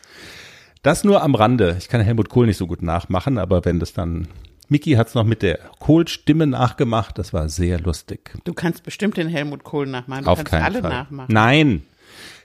[0.83, 1.75] Das nur am Rande.
[1.79, 4.27] Ich kann Helmut Kohl nicht so gut nachmachen, aber wenn das dann.
[4.69, 7.17] Miki hat es noch mit der Kohl-Stimme nachgemacht.
[7.17, 8.37] Das war sehr lustig.
[8.43, 10.25] Du kannst bestimmt den Helmut Kohl nachmachen.
[10.25, 10.89] Du Auf kannst keinen alle Fall.
[10.91, 11.33] nachmachen.
[11.33, 11.83] Nein,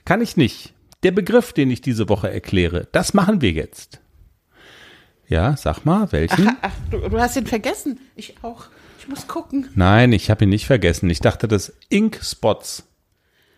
[0.05, 0.73] kann ich nicht.
[1.03, 3.99] Der Begriff, den ich diese Woche erkläre, das machen wir jetzt.
[5.27, 6.55] Ja, sag mal, welchen?
[6.61, 7.99] Ach, du, du hast ihn vergessen.
[8.15, 8.67] Ich auch.
[9.03, 9.67] Ich muss gucken.
[9.75, 11.09] Nein, ich habe ihn nicht vergessen.
[11.09, 12.83] Ich dachte, das Ink-Spots.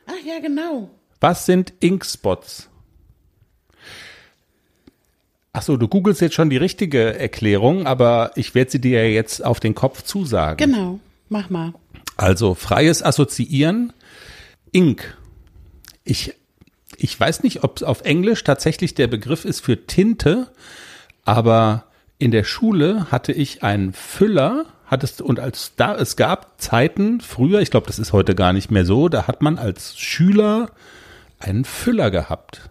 [0.08, 0.90] Ach ja, genau.
[1.20, 2.68] Was sind Ink-Spots?
[5.54, 9.46] Ach so, du googelst jetzt schon die richtige Erklärung, aber ich werde sie dir jetzt
[9.46, 10.58] auf den Kopf zusagen.
[10.58, 11.00] Genau.
[11.30, 11.76] Mach mal.
[12.18, 13.94] Also freies Assoziieren,
[14.72, 15.16] Ink.
[16.04, 16.34] Ich,
[16.98, 20.52] ich weiß nicht, ob es auf Englisch tatsächlich der Begriff ist für Tinte,
[21.24, 21.84] aber
[22.18, 27.60] in der Schule hatte ich einen Füller, hattest und als da es gab Zeiten früher,
[27.62, 30.70] ich glaube, das ist heute gar nicht mehr so, da hat man als Schüler
[31.40, 32.70] einen Füller gehabt.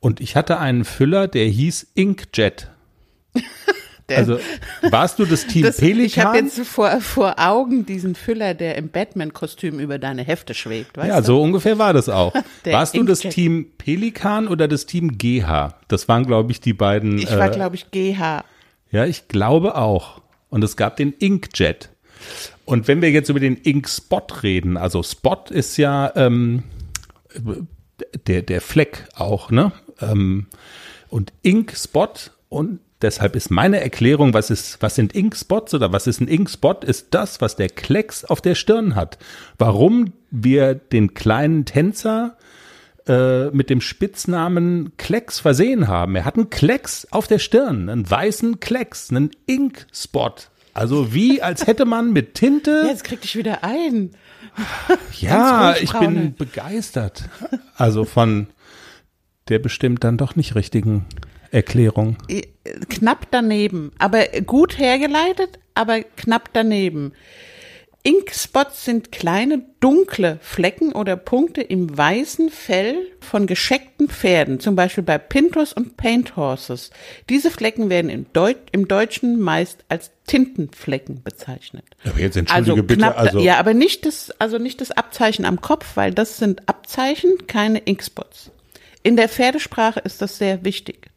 [0.00, 2.70] Und ich hatte einen Füller, der hieß Inkjet.
[4.08, 4.38] Der- Also
[4.82, 6.04] warst du das Team Das, Pelikan?
[6.06, 10.96] ich habe jetzt vor, vor Augen diesen Füller, der im Batman-Kostüm über deine Hefte schwebt,
[10.96, 11.26] weißt ja, du?
[11.26, 12.32] so ungefähr war das auch.
[12.64, 13.32] Warst du das Inkjet.
[13.34, 15.74] Team Pelikan oder das Team GH?
[15.88, 17.18] Das waren, glaube ich, die beiden.
[17.18, 18.44] Ich war, äh, glaube ich, GH.
[18.92, 20.22] Ja, ich glaube auch.
[20.48, 21.90] Und es gab den Inkjet.
[22.64, 26.64] Und wenn wir jetzt über den Ink-Spot reden, also Spot ist ja ähm,
[28.26, 29.72] der, der Fleck auch, ne?
[30.00, 30.46] Ähm,
[31.08, 32.12] und Ink-Spot
[32.48, 36.80] und deshalb ist meine Erklärung, was ist, was sind Ink-Spots oder was ist ein Ink-Spot,
[36.82, 39.18] ist das, was der Klecks auf der Stirn hat.
[39.58, 42.36] Warum wir den kleinen Tänzer
[43.06, 46.16] äh, mit dem Spitznamen Klecks versehen haben.
[46.16, 50.34] Er hat einen Klecks auf der Stirn, einen weißen Klecks, einen Ink-Spot.
[50.74, 52.84] Also wie, als hätte man mit Tinte.
[52.88, 54.10] Jetzt krieg dich wieder ein.
[55.20, 56.08] ja, ruhig, ich Braune.
[56.08, 57.24] bin begeistert.
[57.76, 58.48] Also von
[59.48, 61.06] der bestimmt dann doch nicht richtigen
[61.50, 62.16] Erklärung.
[62.28, 62.42] Äh,
[62.88, 67.12] Knapp daneben, aber gut hergeleitet, aber knapp daneben.
[68.06, 75.02] Inkspots sind kleine dunkle Flecken oder Punkte im weißen Fell von gescheckten Pferden, zum Beispiel
[75.02, 76.90] bei Pintos und Paint Horses.
[77.28, 81.82] Diese Flecken werden im, Deut im Deutschen meist als Tintenflecken bezeichnet.
[82.04, 85.44] Aber jetzt Also entschuldige bitte, knapp, also ja, aber nicht das, also nicht das Abzeichen
[85.44, 88.52] am Kopf, weil das sind Abzeichen, keine Inkspots.
[89.02, 91.08] In der Pferdesprache ist das sehr wichtig,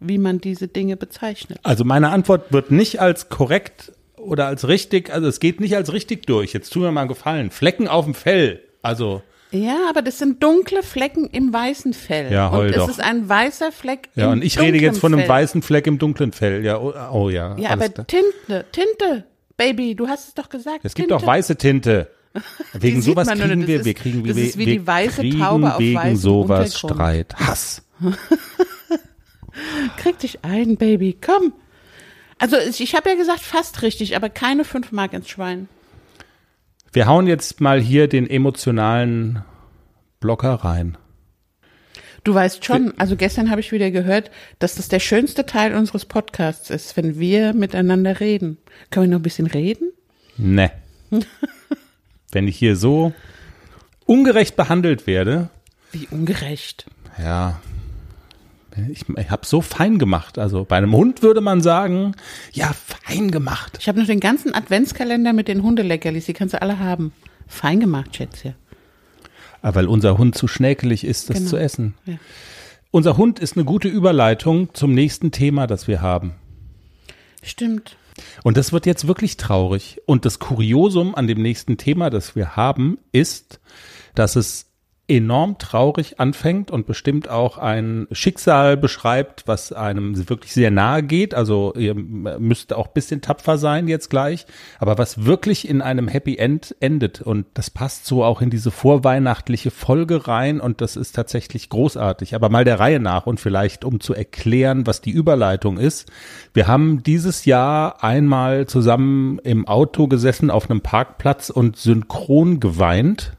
[0.00, 1.60] wie man diese Dinge bezeichnet.
[1.62, 3.92] Also meine Antwort wird nicht als korrekt
[4.26, 6.52] oder als richtig, also es geht nicht als richtig durch.
[6.52, 7.50] Jetzt tu mir mal einen Gefallen.
[7.50, 8.60] Flecken auf dem Fell.
[8.82, 12.32] Also, Ja, aber das sind dunkle Flecken im weißen Fell.
[12.32, 12.88] Ja, heul und es doch.
[12.88, 15.98] ist ein weißer Fleck ja, und ich rede jetzt von einem dunklen weißen Fleck im
[15.98, 16.64] dunklen Fell.
[16.64, 17.54] Ja, oh, oh ja.
[17.54, 17.64] Fell.
[17.64, 18.06] Ja, aber klar.
[18.06, 19.24] Tinte, Tinte,
[19.56, 20.80] Baby, du hast es doch gesagt.
[20.82, 21.16] Es gibt Tinte.
[21.22, 22.10] auch weiße Tinte.
[22.74, 23.68] Wegen sowas nur kriegen nicht.
[23.68, 26.16] wir, Das wir ist- kriegen wir, ist wie wir die weiße kriegen Taube auf wegen
[26.16, 26.76] sowas.
[26.78, 27.82] Streit, Hass.
[29.96, 31.54] Krieg dich ein, Baby, komm.
[32.38, 35.68] Also ich, habe ja gesagt, fast richtig, aber keine fünf Mark ins Schwein.
[36.92, 39.42] Wir hauen jetzt mal hier den emotionalen
[40.20, 40.98] Blocker rein.
[42.24, 46.04] Du weißt schon, also gestern habe ich wieder gehört, dass das der schönste Teil unseres
[46.04, 48.58] Podcasts ist, wenn wir miteinander reden.
[48.90, 49.92] Können wir noch ein bisschen reden?
[50.36, 50.72] Ne.
[52.32, 53.12] Wenn ich hier so
[54.06, 55.50] ungerecht behandelt werde,
[55.92, 56.86] Wie ungerecht.
[57.16, 57.60] ja,
[58.90, 60.38] ich, ich habe so fein gemacht.
[60.38, 62.14] Also bei einem Hund würde man sagen,
[62.52, 63.78] ja, fein gemacht.
[63.80, 67.12] Ich habe noch den ganzen Adventskalender mit den Hundeleckerlis, die kannst du alle haben.
[67.46, 68.54] Fein gemacht, Schätzchen.
[69.62, 71.50] Aber weil unser Hund zu schnäkelig ist, das Genau.
[71.50, 71.94] zu essen.
[72.04, 72.14] Ja.
[72.90, 76.34] Unser Hund ist eine gute Überleitung zum nächsten Thema, das wir haben.
[77.42, 77.96] Stimmt.
[78.42, 80.00] Und das wird jetzt wirklich traurig.
[80.06, 83.60] Und das Kuriosum an dem nächsten Thema, das wir haben, ist,
[84.14, 84.65] dass es
[85.08, 91.32] enorm traurig anfängt und bestimmt auch ein Schicksal beschreibt, was einem wirklich sehr nahe geht.
[91.34, 94.46] Also ihr müsst auch bisschen tapfer sein jetzt gleich,
[94.80, 97.22] aber was wirklich in einem Happy End endet.
[97.22, 102.34] Und das passt so auch in diese vorweihnachtliche Folge rein und das ist tatsächlich großartig.
[102.34, 106.10] Aber mal der Reihe nach und vielleicht um zu erklären, was die Überleitung ist.
[106.52, 113.35] Wir haben dieses Jahr einmal zusammen im Auto gesessen auf einem Parkplatz und synchron geweint.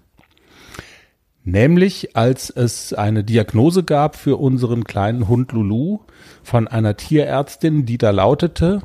[1.48, 6.00] Nämlich als es eine Diagnose gab für unseren kleinen Hund Lulu
[6.44, 8.82] von einer Tierärztin, die da lautete,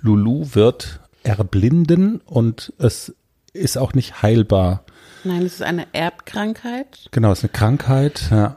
[0.00, 3.14] Lulu wird erblinden und es
[3.52, 4.84] ist auch nicht heilbar.
[5.24, 7.08] Nein, es ist eine Erbkrankheit.
[7.10, 8.28] Genau, es ist eine Krankheit.
[8.30, 8.56] Ja.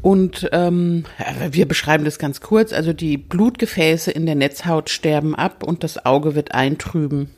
[0.00, 1.06] Und ähm,
[1.50, 2.72] wir beschreiben das ganz kurz.
[2.72, 7.30] Also die Blutgefäße in der Netzhaut sterben ab und das Auge wird eintrüben.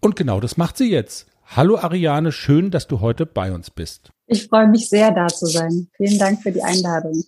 [0.00, 1.26] Und genau das macht sie jetzt.
[1.46, 4.10] Hallo Ariane, schön, dass du heute bei uns bist.
[4.28, 5.88] Ich freue mich sehr, da zu sein.
[5.96, 7.24] Vielen Dank für die Einladung.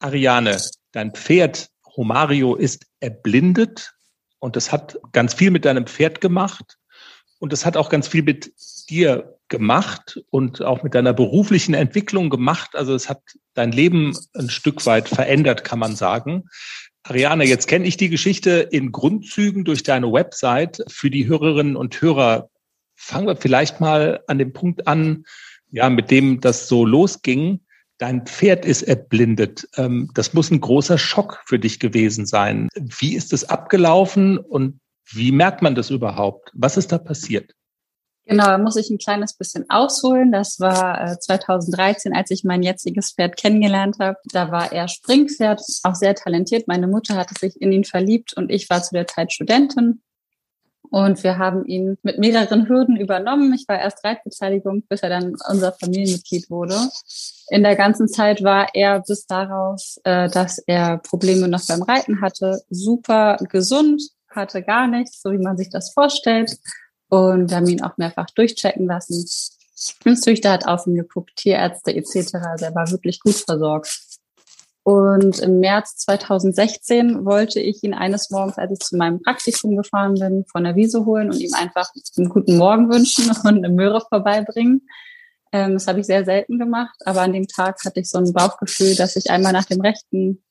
[0.00, 0.58] Ariane,
[0.92, 3.93] dein Pferd Romario ist erblindet
[4.44, 6.76] und das hat ganz viel mit deinem Pferd gemacht.
[7.38, 8.52] Und das hat auch ganz viel mit
[8.90, 12.76] dir gemacht und auch mit deiner beruflichen Entwicklung gemacht.
[12.76, 13.22] Also es hat
[13.54, 16.44] dein Leben ein Stück weit verändert, kann man sagen.
[17.04, 20.84] Ariane, jetzt kenne ich die Geschichte in Grundzügen durch deine Website.
[20.88, 22.50] Für die Hörerinnen und Hörer
[22.94, 25.24] fangen wir vielleicht mal an dem Punkt an,
[25.70, 27.60] ja, mit dem das so losging
[27.98, 29.68] dein Pferd ist erblindet.
[29.76, 32.68] Ähm, das muss ein großer Schock für dich gewesen sein.
[32.74, 34.80] Wie ist es abgelaufen und
[35.10, 36.50] wie merkt man das überhaupt?
[36.54, 37.52] Was ist da passiert?
[38.26, 40.32] Genau, da muss ich ein kleines bisschen ausholen.
[40.32, 44.16] Das war 2013, äh, als ich mein jetziges Pferd kennengelernt habe.
[44.32, 46.66] Da war er Springpferd, auch sehr talentiert.
[46.66, 50.00] Meine Mutter hatte sich in ihn verliebt und ich war zu der Zeit Studentin.
[50.90, 53.52] Und wir haben ihn mit mehreren Hürden übernommen.
[53.54, 56.76] Ich war erst Reitbeteiligung, bis er dann unser Familienmitglied wurde.
[57.48, 62.20] In der ganzen Zeit war er bis daraus, äh, dass er Probleme noch beim Reiten
[62.20, 66.58] hatte, super gesund, hatte gar nichts, so wie man sich das vorstellt.
[67.08, 69.26] Und wir haben ihn auch mehrfach durchchecken lassen.
[70.04, 72.34] Ein Züchter hat auf ihn geguckt, Tierärzte etc.
[72.34, 74.03] Also er war wirklich gut versorgt.
[74.84, 80.14] Und im März 2016 wollte ich ihn eines Morgens, als ich zu meinem Praktikum gefahren
[80.14, 84.02] bin, von der Wiese holen und ihm einfach einen guten Morgen wünschen und eine Möhre
[84.02, 84.86] vorbeibringen.
[85.52, 88.30] Ähm, das habe ich sehr selten gemacht, aber an dem Tag hatte ich so ein
[88.34, 90.44] Bauchgefühl, dass ich einmal nach dem Rechten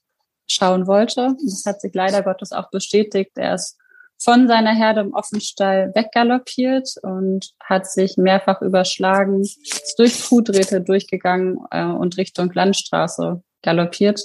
[0.47, 1.37] schauen wollte.
[1.39, 3.33] Das hat sich leider Gottes auch bestätigt.
[3.35, 3.77] Er ist
[4.17, 11.59] von seiner Herde im Offenstall weggaloppiert und hat sich mehrfach überschlagen, ist durch Kuhdrähte durchgegangen
[11.69, 14.21] äh, und Richtung Landstraße galoppiert,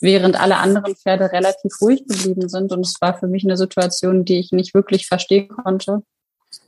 [0.00, 2.72] während alle anderen Pferde relativ ruhig geblieben sind.
[2.72, 6.02] Und es war für mich eine Situation, die ich nicht wirklich verstehen konnte.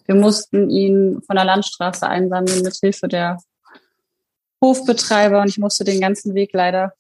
[0.07, 3.39] Wir mussten ihn von der Landstraße einsammeln mit Hilfe der
[4.63, 6.95] Hofbetreiber und ich musste den ganzen Weg leider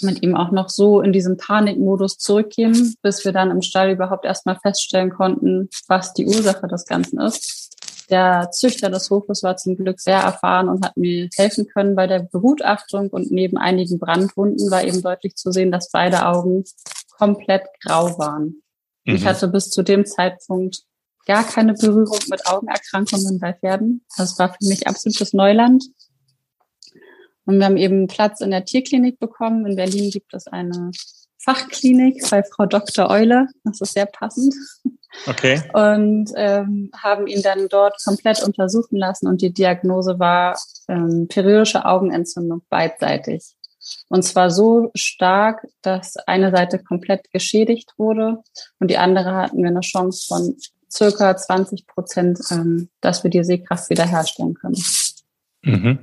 [0.00, 4.24] mit ihm auch noch so in diesem Panikmodus zurückgehen, bis wir dann im Stall überhaupt
[4.24, 7.71] erstmal feststellen konnten, was die Ursache des Ganzen ist.
[8.12, 12.06] Der Züchter des Hofes war zum Glück sehr erfahren und hat mir helfen können bei
[12.06, 16.62] der Begutachtung und neben einigen Brandwunden war eben deutlich zu sehen, dass beide Augen
[17.16, 18.62] komplett grau waren.
[19.06, 19.14] Mhm.
[19.14, 20.82] Ich hatte bis zu dem Zeitpunkt
[21.24, 24.04] gar keine Berührung mit Augenerkrankungen bei Pferden.
[24.18, 25.82] Das war für mich absolutes Neuland.
[27.46, 29.64] Und wir haben eben Platz in der Tierklinik bekommen.
[29.64, 30.90] In Berlin gibt es eine
[31.38, 33.08] Fachklinik bei Frau Dr.
[33.08, 33.46] Eule.
[33.64, 34.54] Das ist sehr passend.
[35.26, 35.62] Okay.
[35.72, 41.84] Und ähm, haben ihn dann dort komplett untersuchen lassen und die Diagnose war ähm, periodische
[41.84, 43.54] Augenentzündung beidseitig.
[44.08, 48.42] Und zwar so stark, dass eine Seite komplett geschädigt wurde
[48.78, 50.56] und die andere hatten wir eine Chance von
[50.90, 54.82] circa 20 Prozent, ähm, dass wir die Sehkraft wiederherstellen können.
[55.62, 55.98] Mhm.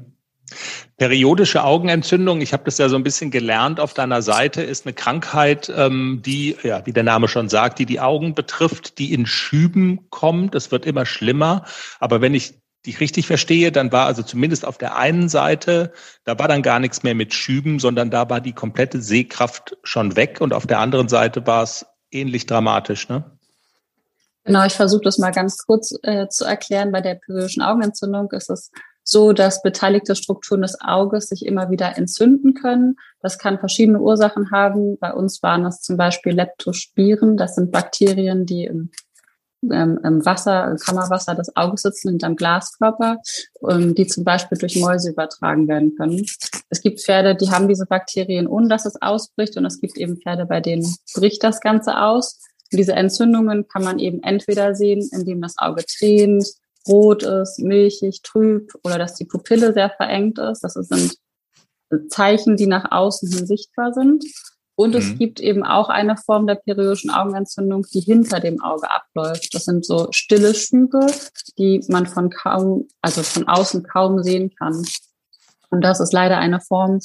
[0.99, 4.93] Periodische Augenentzündung, ich habe das ja so ein bisschen gelernt auf deiner Seite, ist eine
[4.93, 9.25] Krankheit, ähm, die, ja, wie der Name schon sagt, die die Augen betrifft, die in
[9.25, 10.55] Schüben kommt.
[10.55, 11.63] Es wird immer schlimmer.
[11.99, 15.93] Aber wenn ich dich richtig verstehe, dann war also zumindest auf der einen Seite,
[16.25, 20.17] da war dann gar nichts mehr mit Schüben, sondern da war die komplette Sehkraft schon
[20.17, 23.23] weg und auf der anderen Seite war es ähnlich dramatisch, ne?
[24.45, 26.91] Genau, ich versuche das mal ganz kurz äh, zu erklären.
[26.91, 28.71] Bei der periodischen Augenentzündung ist es
[29.09, 32.95] so, dass beteiligte Strukturen des Auges sich immer wieder entzünden können.
[33.21, 34.97] Das kann verschiedene Ursachen haben.
[34.99, 37.35] Bei uns waren es zum Beispiel Leptospiren.
[37.35, 38.91] Das sind Bakterien, die im,
[39.63, 43.17] ähm, im Wasser, im Kammerwasser des Auges sitzen, hinterm Glaskörper,
[43.67, 46.23] ähm, die zum Beispiel durch Mäuse übertragen werden können.
[46.69, 49.57] Es gibt Pferde, die haben diese Bakterien, ohne dass es ausbricht.
[49.57, 52.39] Und es gibt eben Pferde, bei denen bricht das Ganze aus.
[52.71, 56.45] Diese Entzündungen kann man eben entweder sehen, indem das Auge tränt,
[56.87, 60.61] rot ist, milchig, trüb oder dass die Pupille sehr verengt ist.
[60.63, 61.15] Das sind
[62.09, 64.23] Zeichen, die nach außen hin sichtbar sind.
[64.75, 65.17] Und es mhm.
[65.17, 69.53] gibt eben auch eine Form der periodischen Augenentzündung, die hinter dem Auge abläuft.
[69.53, 71.05] Das sind so stille Schübe,
[71.57, 74.85] die man von kaum, also von außen kaum sehen kann.
[75.69, 77.01] Und das ist leider eine Form,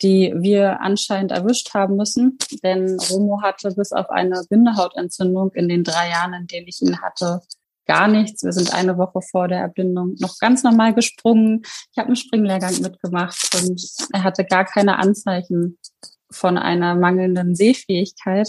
[0.00, 2.38] die wir anscheinend erwischt haben müssen.
[2.62, 7.00] Denn Romo hatte bis auf eine Bindehautentzündung in den drei Jahren, in denen ich ihn
[7.02, 7.42] hatte,
[7.88, 8.44] gar nichts.
[8.44, 11.62] Wir sind eine Woche vor der Erblindung noch ganz normal gesprungen.
[11.64, 13.82] Ich habe einen Springlehrgang mitgemacht und
[14.12, 15.78] er hatte gar keine Anzeichen
[16.30, 18.48] von einer mangelnden Sehfähigkeit.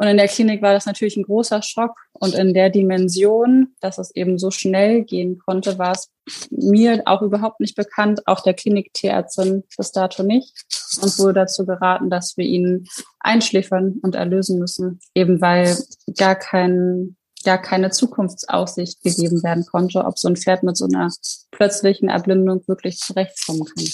[0.00, 1.92] Und in der Klinik war das natürlich ein großer Schock.
[2.12, 6.08] Und in der Dimension, dass es eben so schnell gehen konnte, war es
[6.50, 10.54] mir auch überhaupt nicht bekannt, auch der Klinik-Tierärztin bis dato nicht.
[11.02, 12.86] Und wurde dazu geraten, dass wir ihn
[13.18, 15.76] einschläfern und erlösen müssen, eben weil
[16.16, 17.16] gar kein
[17.48, 21.10] gar keine Zukunftsaussicht gegeben werden konnte, ob so ein Pferd mit so einer
[21.50, 23.86] plötzlichen Erblindung wirklich zurechtkommen kann.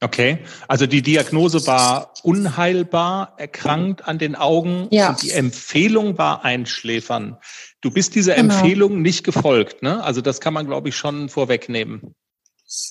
[0.00, 5.08] Okay, also die Diagnose war unheilbar erkrankt an den Augen ja.
[5.08, 7.38] und die Empfehlung war Einschläfern.
[7.80, 8.54] Du bist dieser genau.
[8.54, 10.04] Empfehlung nicht gefolgt, ne?
[10.04, 12.14] Also das kann man, glaube ich, schon vorwegnehmen.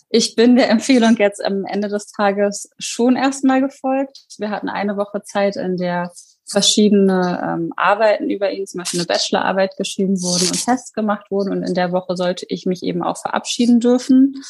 [0.10, 4.26] Ich bin der Empfehlung jetzt am Ende des Tages schon erstmal gefolgt.
[4.40, 6.12] Wir hatten eine Woche Zeit, in der
[6.46, 11.52] verschiedene ähm, Arbeiten über ihn, zum Beispiel eine Bachelorarbeit geschrieben wurden und Tests gemacht wurden.
[11.52, 14.44] Und in der Woche sollte ich mich eben auch verabschieden dürfen.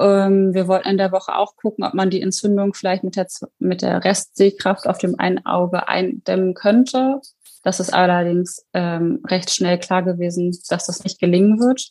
[0.00, 3.26] Ähm, wir wollten in der Woche auch gucken, ob man die Entzündung vielleicht mit der,
[3.58, 7.20] mit der Restsehkraft auf dem einen Auge eindämmen könnte.
[7.62, 11.90] Das ist allerdings ähm, recht schnell klar gewesen, dass das nicht gelingen wird.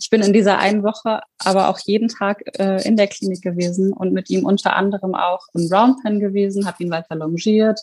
[0.00, 3.92] Ich bin in dieser einen Woche aber auch jeden Tag äh, in der Klinik gewesen
[3.92, 7.80] und mit ihm unter anderem auch im Roundpen gewesen, habe ihn weiter longiert.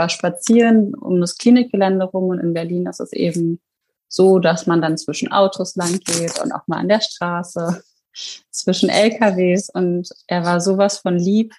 [0.00, 3.60] War spazieren um das Klinikgelände rum und in Berlin ist es eben
[4.08, 7.82] so, dass man dann zwischen Autos lang geht und auch mal an der Straße
[8.50, 11.52] zwischen LKWs und er war sowas von lieb.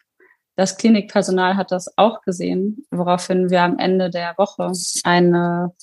[0.55, 4.71] Das Klinikpersonal hat das auch gesehen, woraufhin wir am Ende der Woche
[5.03, 5.75] eine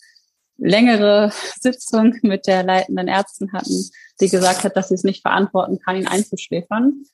[0.57, 1.31] längere
[1.61, 3.89] Sitzung mit der leitenden Ärztin hatten,
[4.21, 7.05] die gesagt hat, dass sie es nicht verantworten kann, ihn einzuschläfern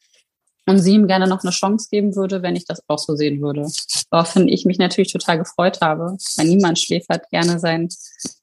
[0.67, 3.43] und sie ihm gerne noch eine Chance geben würde, wenn ich das auch so sehen
[3.43, 3.69] würde.
[4.11, 7.89] Woraufhin ich mich natürlich total gefreut habe, weil niemand schläfert gerne sein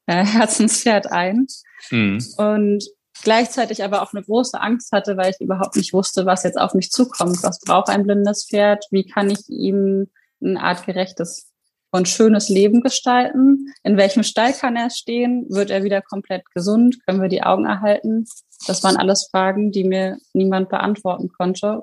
[0.05, 1.47] äh, Herzenspferd ein.
[1.89, 2.23] Mhm.
[2.37, 2.85] Und
[3.23, 6.73] gleichzeitig aber auch eine große Angst hatte, weil ich überhaupt nicht wusste, was jetzt auf
[6.73, 7.41] mich zukommt.
[7.43, 8.85] Was braucht ein blindes Pferd?
[8.91, 10.07] Wie kann ich ihm
[10.41, 11.47] ein artgerechtes
[11.91, 13.73] und schönes Leben gestalten?
[13.83, 15.45] In welchem Stall kann er stehen?
[15.49, 16.97] Wird er wieder komplett gesund?
[17.05, 18.25] Können wir die Augen erhalten?
[18.67, 21.81] Das waren alles Fragen, die mir niemand beantworten konnte.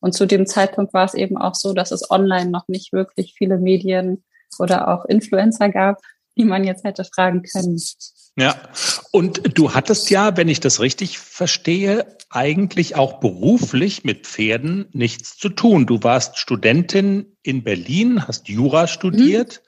[0.00, 3.34] Und zu dem Zeitpunkt war es eben auch so, dass es online noch nicht wirklich
[3.36, 4.24] viele Medien
[4.58, 6.00] oder auch Influencer gab,
[6.36, 7.80] die man jetzt hätte fragen können.
[8.36, 8.54] Ja,
[9.10, 15.36] und du hattest ja, wenn ich das richtig verstehe, eigentlich auch beruflich mit Pferden nichts
[15.36, 15.86] zu tun.
[15.86, 19.62] Du warst Studentin in Berlin, hast Jura studiert.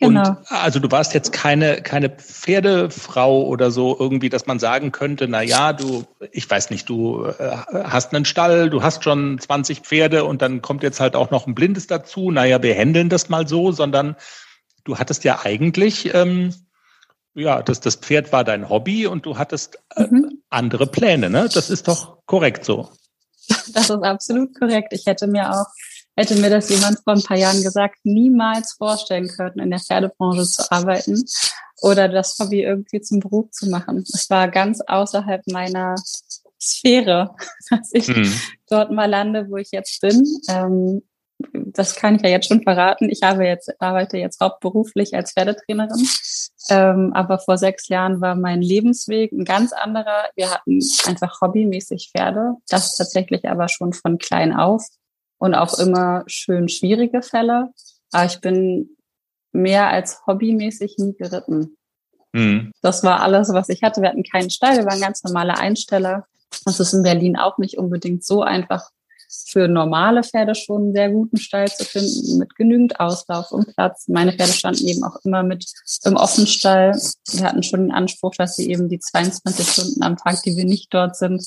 [0.00, 0.30] Genau.
[0.30, 5.28] Und also du warst jetzt keine, keine Pferdefrau oder so irgendwie, dass man sagen könnte,
[5.28, 9.80] na ja, du, ich weiß nicht, du äh, hast einen Stall, du hast schon 20
[9.80, 12.30] Pferde und dann kommt jetzt halt auch noch ein Blindes dazu.
[12.30, 14.16] Naja, wir händeln das mal so, sondern
[14.84, 16.54] du hattest ja eigentlich, ähm,
[17.34, 20.42] ja, das, das Pferd war dein Hobby und du hattest äh, mhm.
[20.48, 21.50] andere Pläne, ne?
[21.52, 22.88] Das ist doch korrekt so.
[23.74, 24.92] Das ist absolut korrekt.
[24.92, 25.66] Ich hätte mir auch,
[26.16, 30.44] hätte mir das jemand vor ein paar Jahren gesagt, niemals vorstellen können, in der Pferdebranche
[30.44, 31.24] zu arbeiten
[31.82, 34.04] oder das Hobby irgendwie zum Beruf zu machen.
[34.12, 35.94] Es war ganz außerhalb meiner
[36.60, 37.34] Sphäre,
[37.70, 38.32] dass ich mhm.
[38.68, 40.24] dort mal lande, wo ich jetzt bin.
[40.48, 41.02] Ähm,
[41.54, 43.08] das kann ich ja jetzt schon verraten.
[43.08, 46.06] Ich habe jetzt, arbeite jetzt hauptberuflich als Pferdetrainerin.
[46.68, 50.28] Ähm, aber vor sechs Jahren war mein Lebensweg ein ganz anderer.
[50.36, 52.56] Wir hatten einfach hobbymäßig Pferde.
[52.68, 54.86] Das tatsächlich aber schon von klein auf
[55.40, 57.70] und auch immer schön schwierige Fälle.
[58.12, 58.96] Aber ich bin
[59.52, 61.76] mehr als hobbymäßig nie geritten.
[62.32, 62.72] Mhm.
[62.82, 64.02] Das war alles, was ich hatte.
[64.02, 64.76] Wir hatten keinen Stall.
[64.76, 66.26] Wir waren ganz normale Einsteller.
[66.64, 68.90] Das ist in Berlin auch nicht unbedingt so einfach,
[69.46, 74.08] für normale Pferde schon einen sehr guten Stall zu finden, mit genügend Auslauf und Platz.
[74.08, 75.64] Meine Pferde standen eben auch immer mit
[76.04, 77.00] im Offenstall.
[77.30, 80.64] Wir hatten schon den Anspruch, dass sie eben die 22 Stunden am Tag, die wir
[80.64, 81.46] nicht dort sind,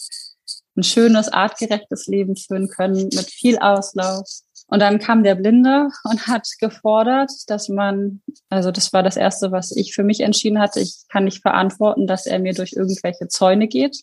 [0.76, 4.28] ein schönes, artgerechtes Leben führen können mit viel Auslauf.
[4.68, 9.52] Und dann kam der Blinde und hat gefordert, dass man, also das war das Erste,
[9.52, 13.28] was ich für mich entschieden hatte, ich kann nicht verantworten, dass er mir durch irgendwelche
[13.28, 14.02] Zäune geht.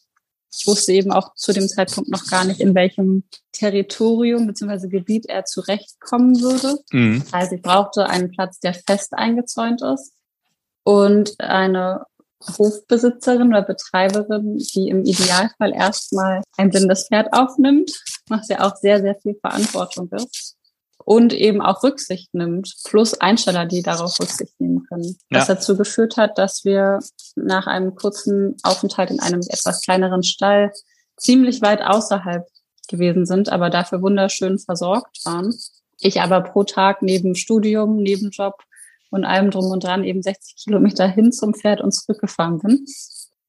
[0.53, 4.89] Ich wusste eben auch zu dem Zeitpunkt noch gar nicht, in welchem Territorium bzw.
[4.89, 6.79] Gebiet er zurechtkommen würde.
[6.93, 7.25] Mhm.
[7.31, 10.12] Also ich brauchte einen Platz, der fest eingezäunt ist
[10.83, 12.05] und eine
[12.59, 17.93] Hofbesitzerin oder Betreiberin, die im Idealfall erstmal ein blindes Pferd aufnimmt,
[18.28, 20.57] was ja auch sehr, sehr viel Verantwortung ist
[21.05, 25.16] und eben auch Rücksicht nimmt, plus Einsteller, die darauf Rücksicht nehmen können.
[25.30, 25.41] Ja.
[25.41, 27.01] Was dazu geführt hat, dass wir
[27.36, 30.72] nach einem kurzen Aufenthalt in einem etwas kleineren Stall
[31.16, 32.47] ziemlich weit außerhalb
[32.88, 35.55] gewesen sind, aber dafür wunderschön versorgt waren.
[36.01, 38.55] Ich aber pro Tag neben Studium, Nebenjob
[39.11, 42.85] und allem drum und dran eben 60 Kilometer hin zum Pferd und zurückgefahren bin.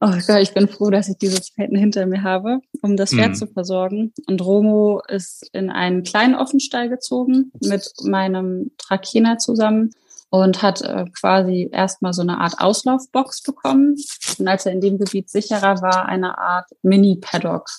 [0.03, 3.29] Oh Gott, ich bin froh, dass ich dieses Pferd hinter mir habe, um das Pferd
[3.29, 3.35] mhm.
[3.35, 4.13] zu versorgen.
[4.25, 9.91] Und Romo ist in einen kleinen Offenstall gezogen mit meinem Trakehner zusammen
[10.31, 13.95] und hat äh, quasi erstmal so eine Art Auslaufbox bekommen.
[14.39, 17.69] Und als er in dem Gebiet sicherer war, eine Art Mini-Paddock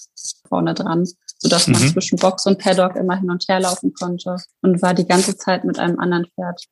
[0.49, 1.09] vorne dran,
[1.39, 1.89] sodass man mhm.
[1.89, 5.65] zwischen Box und Paddock immer hin und her laufen konnte und war die ganze Zeit
[5.65, 6.63] mit einem anderen Pferd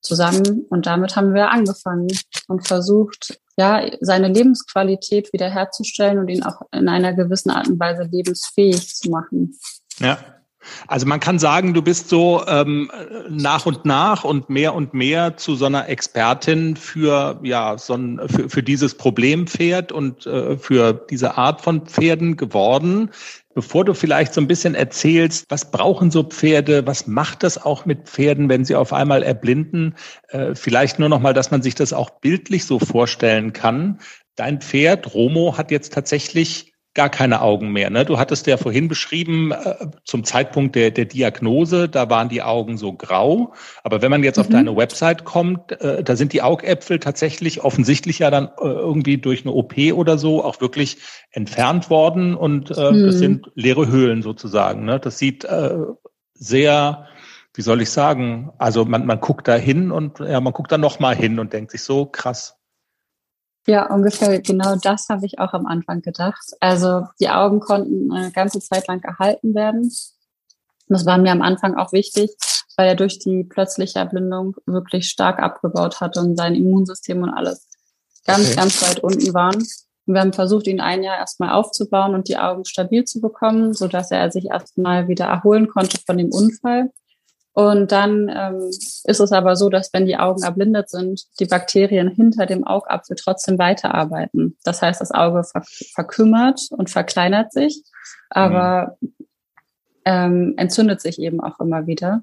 [0.00, 0.66] zusammen.
[0.68, 2.08] Und damit haben wir angefangen
[2.48, 8.04] und versucht, ja, seine Lebensqualität wiederherzustellen und ihn auch in einer gewissen Art und Weise
[8.04, 9.58] lebensfähig zu machen.
[9.98, 10.18] Ja.
[10.86, 12.90] Also man kann sagen, du bist so ähm,
[13.28, 18.20] nach und nach und mehr und mehr zu so einer Expertin für ja so ein,
[18.28, 23.10] für, für dieses Problempferd und äh, für diese Art von Pferden geworden.
[23.58, 27.86] Bevor du vielleicht so ein bisschen erzählst, was brauchen so Pferde, was macht das auch
[27.86, 29.96] mit Pferden, wenn sie auf einmal erblinden,
[30.28, 33.98] äh, vielleicht nur noch mal, dass man sich das auch bildlich so vorstellen kann.
[34.36, 37.90] Dein Pferd Romo hat jetzt tatsächlich gar keine Augen mehr.
[37.90, 38.04] Ne?
[38.04, 42.76] Du hattest ja vorhin beschrieben, äh, zum Zeitpunkt der, der Diagnose, da waren die Augen
[42.76, 43.52] so grau.
[43.84, 44.40] Aber wenn man jetzt mhm.
[44.40, 49.18] auf deine Website kommt, äh, da sind die Augäpfel tatsächlich offensichtlich ja dann äh, irgendwie
[49.18, 50.98] durch eine OP oder so auch wirklich
[51.30, 52.34] entfernt worden.
[52.34, 53.06] Und äh, mhm.
[53.06, 54.84] das sind leere Höhlen sozusagen.
[54.84, 54.98] Ne?
[54.98, 55.76] Das sieht äh,
[56.34, 57.06] sehr,
[57.54, 60.78] wie soll ich sagen, also man, man guckt da hin und ja, man guckt da
[60.78, 62.57] nochmal hin und denkt sich so, krass,
[63.68, 66.54] ja, ungefähr genau das habe ich auch am Anfang gedacht.
[66.58, 69.92] Also die Augen konnten eine ganze Zeit lang gehalten werden.
[70.86, 72.30] Das war mir am Anfang auch wichtig,
[72.78, 77.68] weil er durch die plötzliche Erblindung wirklich stark abgebaut hatte und sein Immunsystem und alles
[78.24, 78.56] ganz, okay.
[78.56, 79.56] ganz weit unten waren.
[79.56, 83.74] Und wir haben versucht, ihn ein Jahr erstmal aufzubauen und die Augen stabil zu bekommen,
[83.74, 86.90] so dass er sich erstmal wieder erholen konnte von dem Unfall.
[87.58, 92.06] Und dann ähm, ist es aber so, dass wenn die Augen erblindet sind, die Bakterien
[92.06, 94.56] hinter dem Augapfel trotzdem weiterarbeiten.
[94.62, 97.82] Das heißt, das Auge ver verkümmert und verkleinert sich,
[98.30, 99.12] aber mhm.
[100.04, 102.22] ähm, entzündet sich eben auch immer wieder.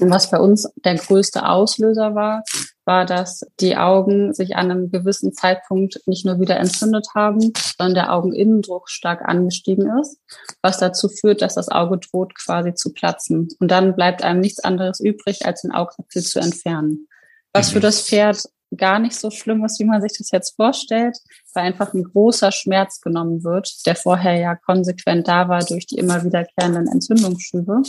[0.00, 2.42] Und was bei uns der größte Auslöser war,
[2.88, 7.94] war, dass die Augen sich an einem gewissen Zeitpunkt nicht nur wieder entzündet haben, sondern
[7.94, 10.18] der Augeninnendruck stark angestiegen ist,
[10.62, 13.48] was dazu führt, dass das Auge droht quasi zu platzen.
[13.60, 17.06] Und dann bleibt einem nichts anderes übrig, als den Augapfel zu entfernen.
[17.52, 17.82] Was für mhm.
[17.82, 18.42] das Pferd
[18.76, 21.16] gar nicht so schlimm ist, wie man sich das jetzt vorstellt,
[21.54, 25.96] weil einfach ein großer Schmerz genommen wird, der vorher ja konsequent da war durch die
[25.96, 27.82] immer wiederkehrenden Entzündungsschübe.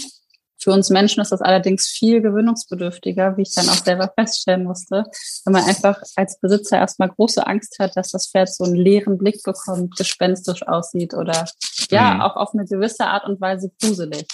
[0.62, 5.06] Für uns Menschen ist das allerdings viel gewöhnungsbedürftiger, wie ich dann auch selber feststellen musste,
[5.46, 9.18] wenn man einfach als Besitzer erstmal große Angst hat, dass das Pferd so einen leeren
[9.18, 11.46] Blick bekommt, gespenstisch aussieht oder
[11.90, 12.22] ja, mhm.
[12.22, 14.28] auch auf eine gewisse Art und Weise gruselig.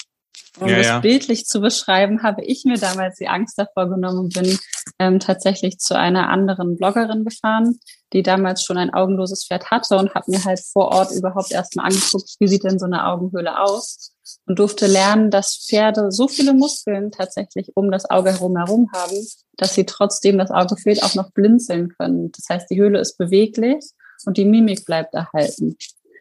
[0.60, 1.00] Um ja, das ja.
[1.00, 4.58] bildlich zu beschreiben, habe ich mir damals die Angst davor genommen und bin
[5.00, 7.80] ähm, tatsächlich zu einer anderen Bloggerin gefahren,
[8.16, 11.88] die damals schon ein augenloses Pferd hatte und habe mir halt vor Ort überhaupt erstmal
[11.88, 14.14] angeguckt, wie sieht denn so eine Augenhöhle aus
[14.46, 19.18] und durfte lernen, dass Pferde so viele Muskeln tatsächlich um das Auge herum herum haben,
[19.58, 22.32] dass sie trotzdem das Auge fehlt auch noch blinzeln können.
[22.32, 23.84] Das heißt, die Höhle ist beweglich
[24.26, 25.76] und die Mimik bleibt erhalten.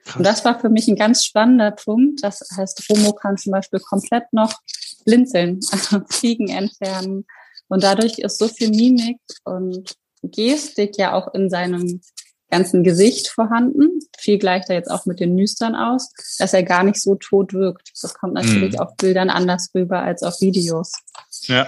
[0.04, 0.16] Krass.
[0.16, 2.24] Und das war für mich ein ganz spannender Punkt.
[2.24, 4.52] Das heißt, Romo kann zum Beispiel komplett noch
[5.04, 7.24] blinzeln, also Fliegen entfernen.
[7.68, 9.94] Und dadurch ist so viel Mimik und
[10.30, 12.00] Gestik ja auch in seinem
[12.50, 13.98] ganzen Gesicht vorhanden.
[14.16, 17.52] Viel gleicht er jetzt auch mit den Nüstern aus, dass er gar nicht so tot
[17.52, 17.90] wirkt.
[18.00, 18.80] Das kommt natürlich mm.
[18.80, 20.92] auf Bildern anders rüber als auf Videos.
[21.42, 21.66] Ja.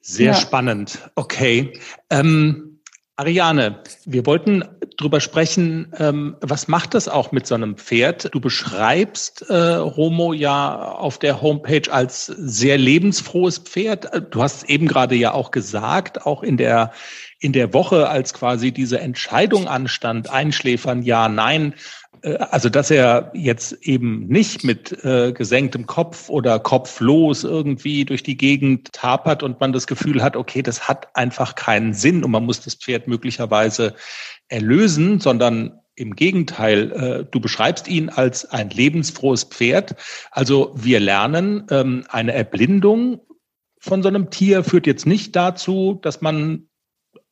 [0.00, 0.34] Sehr ja.
[0.34, 1.10] spannend.
[1.16, 1.78] Okay.
[2.08, 2.80] Ähm,
[3.16, 4.64] Ariane, wir wollten
[4.96, 8.32] drüber sprechen, ähm, was macht das auch mit so einem Pferd?
[8.32, 14.08] Du beschreibst äh, Romo ja auf der Homepage als sehr lebensfrohes Pferd.
[14.32, 16.92] Du hast eben gerade ja auch gesagt, auch in der
[17.40, 21.74] in der Woche, als quasi diese Entscheidung anstand, einschläfern, ja, nein,
[22.22, 28.22] äh, also dass er jetzt eben nicht mit äh, gesenktem Kopf oder kopflos irgendwie durch
[28.22, 32.30] die Gegend tapert und man das Gefühl hat, okay, das hat einfach keinen Sinn und
[32.30, 33.94] man muss das Pferd möglicherweise
[34.48, 39.96] erlösen, sondern im Gegenteil, äh, du beschreibst ihn als ein lebensfrohes Pferd.
[40.30, 43.20] Also wir lernen, ähm, eine Erblindung
[43.80, 46.67] von so einem Tier führt jetzt nicht dazu, dass man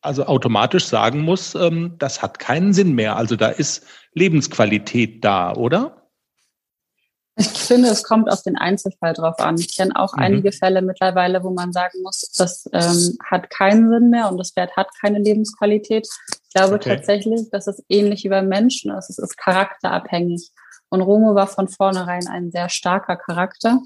[0.01, 3.17] also automatisch sagen muss, ähm, das hat keinen Sinn mehr.
[3.17, 6.07] Also da ist Lebensqualität da, oder?
[7.39, 9.59] Ich finde, es kommt auf den Einzelfall drauf an.
[9.59, 10.23] Ich kenne auch mhm.
[10.23, 14.53] einige Fälle mittlerweile, wo man sagen muss, das ähm, hat keinen Sinn mehr und das
[14.53, 16.09] Pferd hat keine Lebensqualität.
[16.29, 16.97] Ich glaube okay.
[16.97, 19.11] tatsächlich, dass es ähnlich wie beim Menschen ist.
[19.11, 20.51] Es ist charakterabhängig.
[20.89, 23.81] Und Romo war von vornherein ein sehr starker Charakter,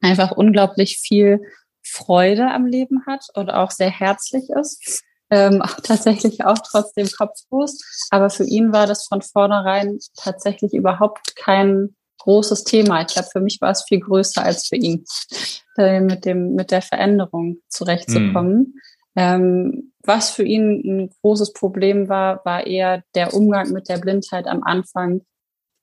[0.00, 1.40] einfach unglaublich viel
[1.82, 5.02] Freude am Leben hat und auch sehr herzlich ist.
[5.30, 7.78] Ähm, auch tatsächlich auch trotzdem kopflos.
[8.10, 13.00] Aber für ihn war das von vornherein tatsächlich überhaupt kein großes Thema.
[13.02, 15.04] Ich glaube, für mich war es viel größer als für ihn,
[15.78, 18.58] äh, mit dem, mit der Veränderung zurechtzukommen.
[18.58, 18.74] Mhm.
[19.16, 24.46] Ähm, was für ihn ein großes Problem war, war eher der Umgang mit der Blindheit
[24.46, 25.22] am Anfang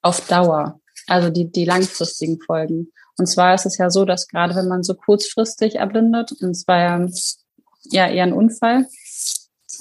[0.02, 0.80] auf Dauer.
[1.08, 2.92] Also die, die langfristigen Folgen.
[3.18, 6.68] Und zwar ist es ja so, dass gerade wenn man so kurzfristig erblindet, und es
[6.68, 7.08] war ja,
[7.92, 8.88] ja eher ein Unfall,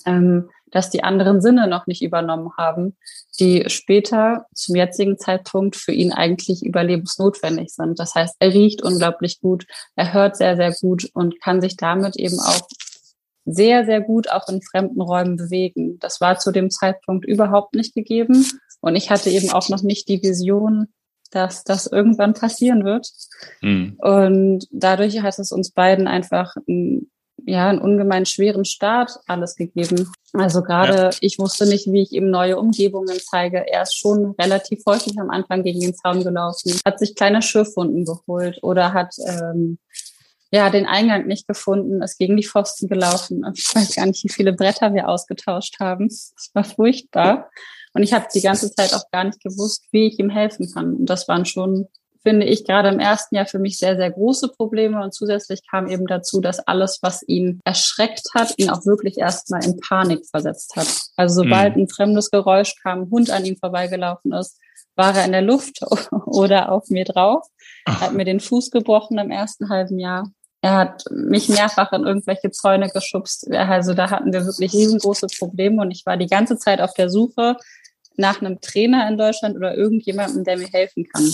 [0.06, 2.96] ähm, dass die anderen Sinne noch nicht übernommen haben,
[3.38, 7.98] die später zum jetzigen Zeitpunkt für ihn eigentlich überlebensnotwendig sind.
[7.98, 12.16] Das heißt, er riecht unglaublich gut, er hört sehr, sehr gut und kann sich damit
[12.16, 12.66] eben auch
[13.46, 15.98] sehr, sehr gut auch in fremden Räumen bewegen.
[16.00, 18.44] Das war zu dem Zeitpunkt überhaupt nicht gegeben.
[18.80, 20.88] Und ich hatte eben auch noch nicht die Vision,
[21.30, 23.08] dass das irgendwann passieren wird.
[23.62, 23.96] Mhm.
[24.00, 27.08] Und dadurch hat es uns beiden einfach ein,
[27.46, 30.12] ja, einen ungemein schweren Start alles gegeben.
[30.32, 31.10] Also gerade ja.
[31.20, 33.64] ich wusste nicht, wie ich ihm neue Umgebungen zeige.
[33.70, 38.04] Er ist schon relativ häufig am Anfang gegen den Zaun gelaufen, hat sich kleine Schürfwunden
[38.04, 39.78] geholt oder hat ähm,
[40.50, 43.44] ja, den Eingang nicht gefunden, ist gegen die Pfosten gelaufen.
[43.54, 46.08] Ich weiß gar nicht, wie viele Bretter wir ausgetauscht haben.
[46.08, 47.50] Das war furchtbar.
[47.92, 50.94] Und ich habe die ganze Zeit auch gar nicht gewusst, wie ich ihm helfen kann.
[50.94, 51.88] Und das waren schon,
[52.26, 55.00] finde ich, gerade im ersten Jahr für mich sehr, sehr große Probleme.
[55.00, 59.64] Und zusätzlich kam eben dazu, dass alles, was ihn erschreckt hat, ihn auch wirklich erstmal
[59.64, 60.88] in Panik versetzt hat.
[61.14, 61.82] Also sobald mhm.
[61.82, 64.58] ein fremdes Geräusch kam, ein Hund an ihm vorbeigelaufen ist,
[64.96, 65.82] war er in der Luft
[66.26, 67.46] oder auf mir drauf,
[67.88, 70.28] hat mir den Fuß gebrochen im ersten halben Jahr.
[70.62, 73.48] Er hat mich mehrfach in irgendwelche Zäune geschubst.
[73.52, 77.08] Also da hatten wir wirklich riesengroße Probleme und ich war die ganze Zeit auf der
[77.08, 77.56] Suche
[78.16, 81.32] nach einem Trainer in Deutschland oder irgendjemandem, der mir helfen kann.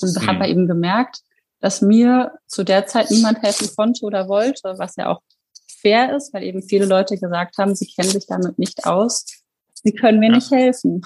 [0.00, 0.26] Und mhm.
[0.26, 1.18] habe eben gemerkt,
[1.60, 5.22] dass mir zu der Zeit niemand helfen konnte oder wollte, was ja auch
[5.80, 9.26] fair ist, weil eben viele Leute gesagt haben, sie kennen sich damit nicht aus,
[9.74, 10.36] sie können mir ja.
[10.36, 11.02] nicht helfen.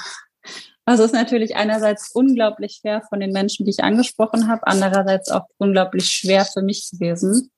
[0.84, 5.46] Also ist natürlich einerseits unglaublich schwer von den Menschen, die ich angesprochen habe, andererseits auch
[5.58, 7.50] unglaublich schwer für mich gewesen,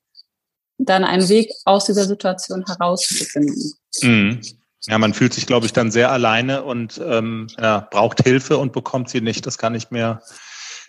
[0.78, 3.74] dann einen Weg aus dieser Situation herauszufinden.
[4.00, 4.40] Mhm.
[4.86, 8.72] Ja, man fühlt sich, glaube ich, dann sehr alleine und ähm, ja, braucht Hilfe und
[8.72, 9.44] bekommt sie nicht.
[9.44, 10.22] Das kann ich mir,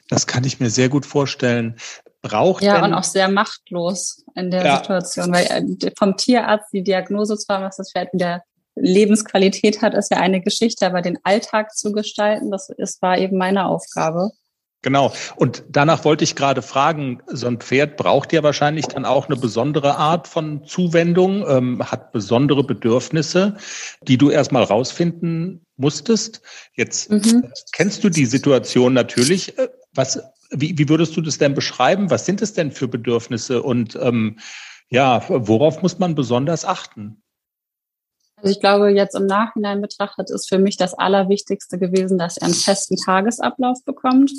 [0.10, 1.76] das kann ich mir sehr gut vorstellen.
[2.22, 4.78] Braucht ja und auch sehr machtlos in der ja.
[4.78, 8.44] Situation, weil äh, vom Tierarzt die Diagnose zwar, was das Pferd wieder
[8.76, 13.38] Lebensqualität hat, ist ja eine Geschichte, aber den Alltag zu gestalten, das ist, war eben
[13.38, 14.32] meine Aufgabe.
[14.82, 15.12] Genau.
[15.36, 19.36] Und danach wollte ich gerade fragen, so ein Pferd braucht ja wahrscheinlich dann auch eine
[19.36, 23.58] besondere Art von Zuwendung, ähm, hat besondere Bedürfnisse,
[24.02, 26.42] die du erstmal rausfinden musstest.
[26.74, 27.52] Jetzt mhm.
[27.74, 29.54] kennst du die Situation natürlich.
[29.94, 30.22] Was,
[30.52, 32.10] wie, wie würdest du das denn beschreiben?
[32.10, 34.40] Was sind es denn für Bedürfnisse und ähm,
[34.90, 37.22] ja, worauf muss man besonders achten?
[38.38, 42.46] Also ich glaube, jetzt im Nachhinein betrachtet ist für mich das Allerwichtigste gewesen, dass er
[42.46, 44.32] einen festen Tagesablauf bekommt,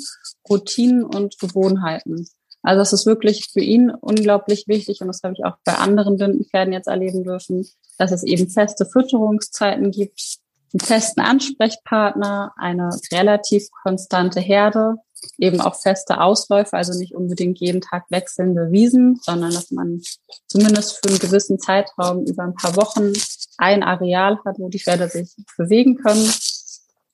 [0.49, 2.27] Routinen und Gewohnheiten.
[2.63, 6.17] Also es ist wirklich für ihn unglaublich wichtig und das habe ich auch bei anderen
[6.17, 10.37] Blindenpferden jetzt erleben dürfen, dass es eben feste Fütterungszeiten gibt,
[10.73, 14.95] einen festen Ansprechpartner, eine relativ konstante Herde,
[15.37, 20.01] eben auch feste Ausläufe, also nicht unbedingt jeden Tag wechselnde Wiesen, sondern dass man
[20.47, 23.13] zumindest für einen gewissen Zeitraum über ein paar Wochen
[23.57, 26.31] ein Areal hat, wo die Pferde sich bewegen können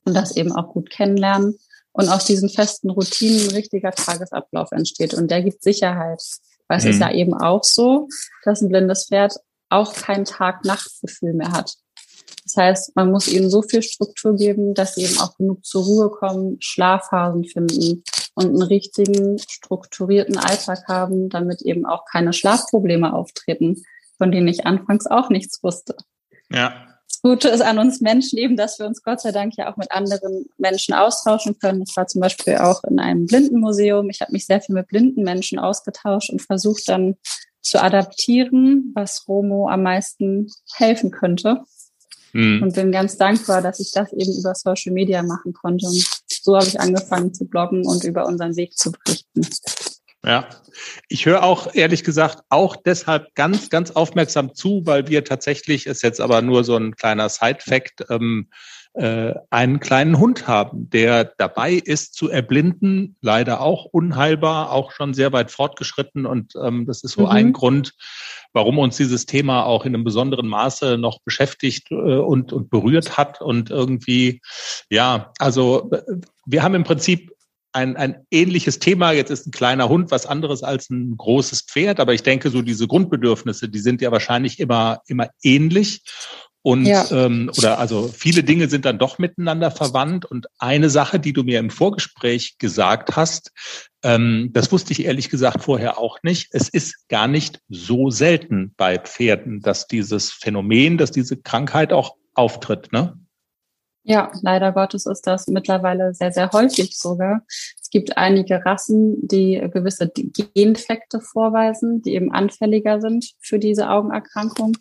[0.06, 1.58] und das eben auch gut kennenlernen.
[1.92, 5.16] Und aus diesen festen Routinen ein richtiger Tagesablauf entsteht.
[5.16, 6.22] Und der gibt Sicherheit.
[6.68, 7.02] Weil es ist mhm.
[7.02, 8.08] ja eben auch so,
[8.44, 9.36] dass ein blindes Pferd
[9.70, 11.74] auch kein Tag-Nacht-Gefühl mehr hat.
[12.44, 15.84] Das heißt, man muss ihnen so viel Struktur geben, dass sie eben auch genug zur
[15.84, 18.04] Ruhe kommen, Schlafphasen finden
[18.36, 23.84] und einen richtigen, strukturierten Alltag haben, damit eben auch keine Schlafprobleme auftreten,
[24.18, 25.96] von denen ich anfangs auch nichts wusste.
[26.50, 26.84] Ja.
[27.10, 29.78] Das Gute ist an uns Menschen eben, dass wir uns Gott sei Dank ja auch
[29.78, 31.84] mit anderen Menschen austauschen können.
[31.88, 34.10] Ich war zum Beispiel auch in einem Blindenmuseum.
[34.10, 37.16] Ich habe mich sehr viel mit blinden Menschen ausgetauscht und versucht dann
[37.62, 41.64] zu adaptieren, was Romo am meisten helfen könnte.
[42.34, 42.64] Mhm.
[42.64, 45.86] Und bin ganz dankbar, dass ich das eben über Social Media machen konnte.
[45.88, 49.48] Und so habe ich angefangen zu bloggen und über unseren Weg zu berichten.
[50.24, 50.50] Ja,
[51.08, 56.04] ich höre auch ehrlich gesagt auch deshalb ganz, ganz aufmerksam zu, weil wir tatsächlich, ist
[56.04, 58.50] jetzt aber nur so ein kleiner Side-Fact, ähm,
[58.94, 65.14] äh, einen kleinen Hund haben, der dabei ist zu erblinden, leider auch unheilbar, auch schon
[65.14, 66.26] sehr weit fortgeschritten.
[66.26, 67.32] Und ähm, das ist so mhm.
[67.32, 67.94] ein Grund,
[68.54, 73.18] warum uns dieses Thema auch in einem besonderen Maße noch beschäftigt äh, und, und berührt
[73.18, 73.42] hat.
[73.42, 74.42] Und irgendwie,
[74.90, 76.02] ja, also äh,
[76.46, 77.32] wir haben im Prinzip
[77.78, 79.12] ein, ein ähnliches Thema.
[79.12, 82.62] Jetzt ist ein kleiner Hund was anderes als ein großes Pferd, aber ich denke, so
[82.62, 86.02] diese Grundbedürfnisse, die sind ja wahrscheinlich immer, immer ähnlich.
[86.68, 87.10] Und ja.
[87.12, 90.26] ähm, oder also viele Dinge sind dann doch miteinander verwandt.
[90.26, 93.54] Und eine Sache, die du mir im Vorgespräch gesagt hast,
[94.04, 96.50] ähm, das wusste ich ehrlich gesagt vorher auch nicht.
[96.52, 102.18] Es ist gar nicht so selten bei Pferden, dass dieses Phänomen, dass diese Krankheit auch
[102.34, 103.18] auftritt, ne?
[104.04, 107.44] Ja, leider Gottes ist das mittlerweile sehr, sehr häufig sogar.
[107.82, 110.12] Es gibt einige Rassen, die gewisse
[110.54, 114.76] Gendefekte vorweisen, die eben anfälliger sind für diese Augenerkrankung.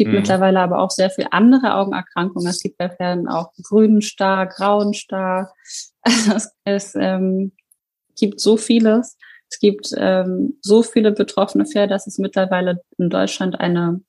[0.00, 0.20] Es gibt mhm.
[0.20, 2.48] mittlerweile aber auch sehr viele andere Augenerkrankungen.
[2.48, 5.52] Es gibt bei Pferden auch grünen Star, grauen Star.
[6.04, 7.52] es, es ähm,
[8.16, 9.18] gibt so vieles.
[9.50, 14.00] Es gibt ähm, so viele betroffene Pferde, dass es mittlerweile in Deutschland eine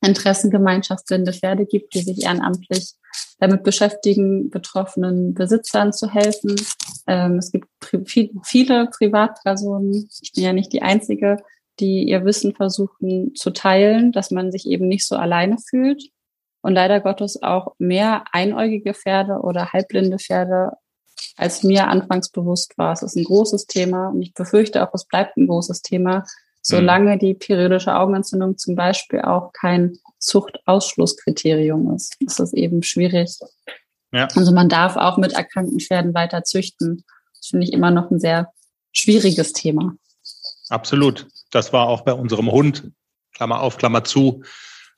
[0.00, 2.92] Interessengemeinschaft blinde Pferde gibt, die sich ehrenamtlich
[3.40, 6.54] damit beschäftigen, betroffenen Besitzern zu helfen.
[7.08, 11.38] Ähm, es gibt pri viele Privatpersonen, ich bin ja nicht die Einzige,
[11.80, 16.10] die ihr Wissen versuchen zu teilen, dass man sich eben nicht so alleine fühlt.
[16.62, 20.72] Und leider Gottes auch mehr einäugige Pferde oder halbblinde Pferde,
[21.36, 22.92] als mir anfangs bewusst war.
[22.92, 26.24] Es ist ein großes Thema und ich befürchte auch, es bleibt ein großes Thema,
[26.62, 32.16] solange die periodische Augenentzündung zum Beispiel auch kein Zuchtausschlusskriterium ist.
[32.20, 33.38] ist das eben schwierig.
[34.12, 34.26] Ja.
[34.34, 37.04] Also man darf auch mit erkrankten Pferden weiter züchten.
[37.38, 38.52] Das finde ich immer noch ein sehr
[38.92, 39.94] schwieriges Thema.
[40.68, 41.28] Absolut.
[41.56, 42.90] Das war auch bei unserem Hund,
[43.32, 44.42] Klammer auf, Klammer zu,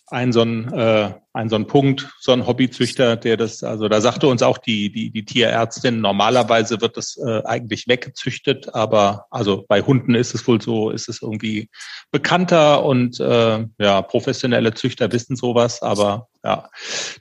[0.09, 4.01] ein so ein, äh, ein so ein Punkt, so ein Hobbyzüchter, der das, also da
[4.01, 9.67] sagte uns auch die, die, die Tierärztin, normalerweise wird das äh, eigentlich weggezüchtet, aber also
[9.69, 11.71] bei Hunden ist es wohl so, ist es irgendwie
[12.11, 16.71] bekannter und äh, ja, professionelle Züchter wissen sowas, aber ja,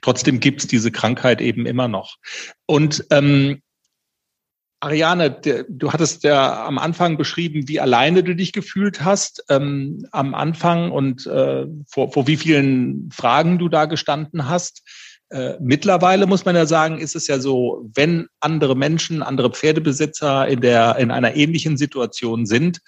[0.02, 2.16] trotzdem gibt's diese Krankheit eben immer noch.
[2.66, 3.62] Und ähm,
[4.80, 5.30] Ariane,
[5.68, 10.92] du hattest ja am Anfang beschrieben, wie alleine du dich gefühlt hast ähm, am Anfang
[10.92, 14.82] und äh, vor, vor wie vielen Fragen du da gestanden hast.
[15.30, 20.46] Äh, mittlerweile muss man ja sagen, ist es ja so, wenn andere Menschen, andere Pferdebesitzer
[20.46, 22.80] in der in einer ähnlichen Situation sind,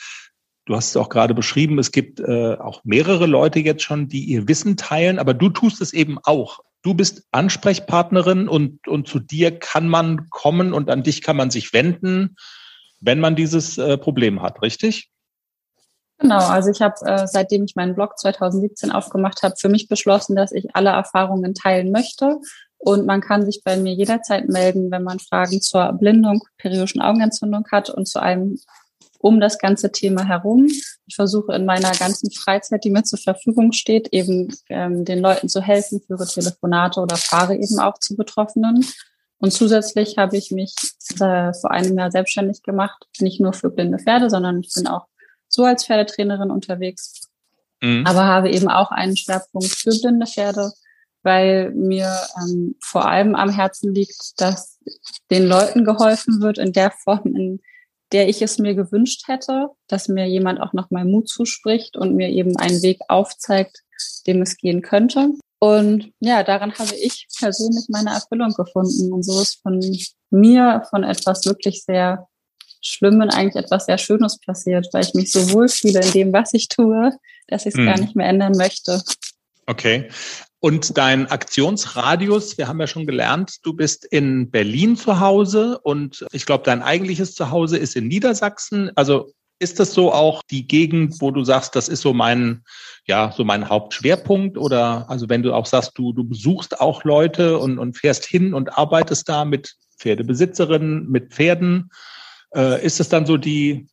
[0.66, 4.24] du hast es auch gerade beschrieben, es gibt äh, auch mehrere Leute jetzt schon, die
[4.24, 6.60] ihr Wissen teilen, aber du tust es eben auch.
[6.82, 11.50] Du bist Ansprechpartnerin und, und zu dir kann man kommen und an dich kann man
[11.50, 12.36] sich wenden,
[13.00, 15.10] wenn man dieses äh, Problem hat, richtig?
[16.18, 20.36] Genau, also ich habe, äh, seitdem ich meinen Blog 2017 aufgemacht habe, für mich beschlossen,
[20.36, 22.38] dass ich alle Erfahrungen teilen möchte.
[22.76, 27.66] Und man kann sich bei mir jederzeit melden, wenn man Fragen zur Blindung, periodischen Augenentzündung
[27.70, 28.58] hat und zu einem
[29.20, 30.66] um das ganze Thema herum.
[31.06, 35.48] Ich versuche in meiner ganzen Freizeit, die mir zur Verfügung steht, eben ähm, den Leuten
[35.48, 38.84] zu helfen, führe Telefonate oder fahre eben auch zu Betroffenen.
[39.38, 40.74] Und zusätzlich habe ich mich
[41.20, 45.06] äh, vor einem Jahr selbstständig gemacht, nicht nur für blinde Pferde, sondern ich bin auch
[45.48, 47.28] so als Pferdetrainerin unterwegs,
[47.82, 48.06] mhm.
[48.06, 50.72] aber habe eben auch einen Schwerpunkt für blinde Pferde,
[51.22, 54.78] weil mir ähm, vor allem am Herzen liegt, dass
[55.30, 57.60] den Leuten geholfen wird in der Form, in
[58.12, 62.14] der ich es mir gewünscht hätte, dass mir jemand auch noch mal Mut zuspricht und
[62.14, 63.82] mir eben einen Weg aufzeigt,
[64.26, 65.30] dem es gehen könnte.
[65.58, 69.12] Und ja, daran habe ich persönlich meine Erfüllung gefunden.
[69.12, 69.80] Und so ist von
[70.30, 72.26] mir, von etwas wirklich sehr
[72.82, 76.68] Schlimmen eigentlich etwas sehr Schönes passiert, weil ich mich so wohlfühle in dem, was ich
[76.68, 77.12] tue,
[77.46, 77.86] dass ich es hm.
[77.86, 79.02] gar nicht mehr ändern möchte.
[79.66, 80.08] Okay.
[80.60, 86.26] Und dein Aktionsradius, wir haben ja schon gelernt, du bist in Berlin zu Hause und
[86.32, 88.90] ich glaube, dein eigentliches Zuhause ist in Niedersachsen.
[88.94, 92.62] Also ist das so auch die Gegend, wo du sagst, das ist so mein,
[93.06, 94.58] ja, so mein Hauptschwerpunkt?
[94.58, 98.52] Oder also wenn du auch sagst, du, du besuchst auch Leute und, und fährst hin
[98.52, 101.90] und arbeitest da mit Pferdebesitzerinnen, mit Pferden,
[102.54, 103.86] äh, ist es dann so die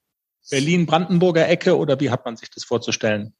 [0.49, 3.33] Berlin-Brandenburger Ecke oder wie hat man sich das vorzustellen?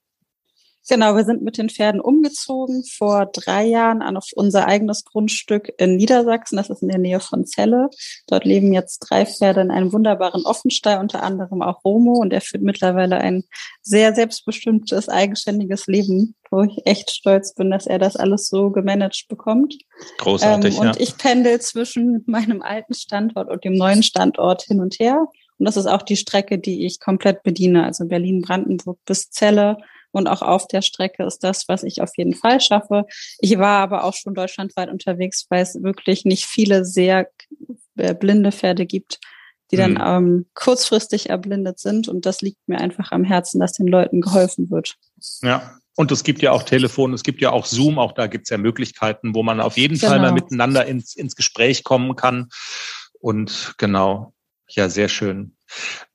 [0.90, 5.74] Genau, wir sind mit den Pferden umgezogen vor drei Jahren an auf unser eigenes Grundstück
[5.78, 6.56] in Niedersachsen.
[6.56, 7.90] Das ist in der Nähe von Celle.
[8.28, 12.14] Dort leben jetzt drei Pferde in einem wunderbaren Offenstall, unter anderem auch Romo.
[12.14, 13.44] Und er führt mittlerweile ein
[13.82, 19.26] sehr selbstbestimmtes, eigenständiges Leben, wo ich echt stolz bin, dass er das alles so gemanagt
[19.28, 19.76] bekommt.
[20.20, 21.02] Großartig, ähm, und ja.
[21.02, 25.28] ich pendel zwischen meinem alten Standort und dem neuen Standort hin und her
[25.58, 29.78] Und das ist auch die Strecke, die ich komplett bediene, also Berlin-Brandenburg bis Celle.
[30.18, 33.06] Und auch auf der Strecke ist das, was ich auf jeden Fall schaffe.
[33.38, 37.30] Ich war aber auch schon deutschlandweit unterwegs, weil es wirklich nicht viele sehr
[37.98, 39.20] äh, blinde Pferde gibt,
[39.70, 40.02] die dann mhm.
[40.04, 42.08] ähm, kurzfristig erblindet sind.
[42.08, 44.96] Und das liegt mir einfach am Herzen, dass den Leuten geholfen wird.
[45.44, 48.46] Ja, und es gibt ja auch Telefon, es gibt ja auch Zoom, auch da gibt
[48.46, 50.10] es ja Möglichkeiten, wo man auf jeden genau.
[50.10, 50.44] Fall mal genau.
[50.44, 52.50] miteinander ins, ins Gespräch kommen kann.
[53.20, 54.34] Und genau,
[54.68, 55.57] ja, sehr schön.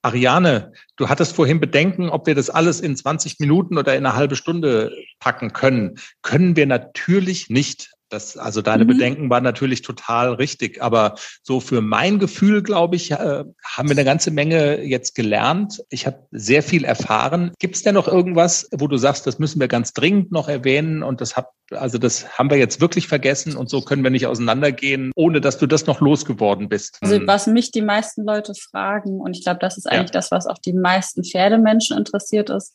[0.02, 4.16] Ariane, du hattest vorhin Bedenken, ob wir das alles in 20 Minuten oder in eine
[4.16, 5.98] halbe Stunde packen können.
[6.22, 7.92] Können wir natürlich nicht.
[8.12, 8.88] Das, also deine mhm.
[8.88, 13.92] Bedenken waren natürlich total richtig, aber so für mein Gefühl, glaube ich, äh, haben wir
[13.92, 15.82] eine ganze Menge jetzt gelernt.
[15.88, 17.52] Ich habe sehr viel erfahren.
[17.58, 21.02] Gibt es denn noch irgendwas, wo du sagst, das müssen wir ganz dringend noch erwähnen
[21.02, 24.26] und das hab, also das haben wir jetzt wirklich vergessen und so können wir nicht
[24.26, 26.98] auseinandergehen, ohne dass du das noch losgeworden bist?
[27.00, 30.20] Also was mich die meisten Leute fragen und ich glaube, das ist eigentlich ja.
[30.20, 32.74] das, was auch die meisten Pferdemenschen interessiert ist,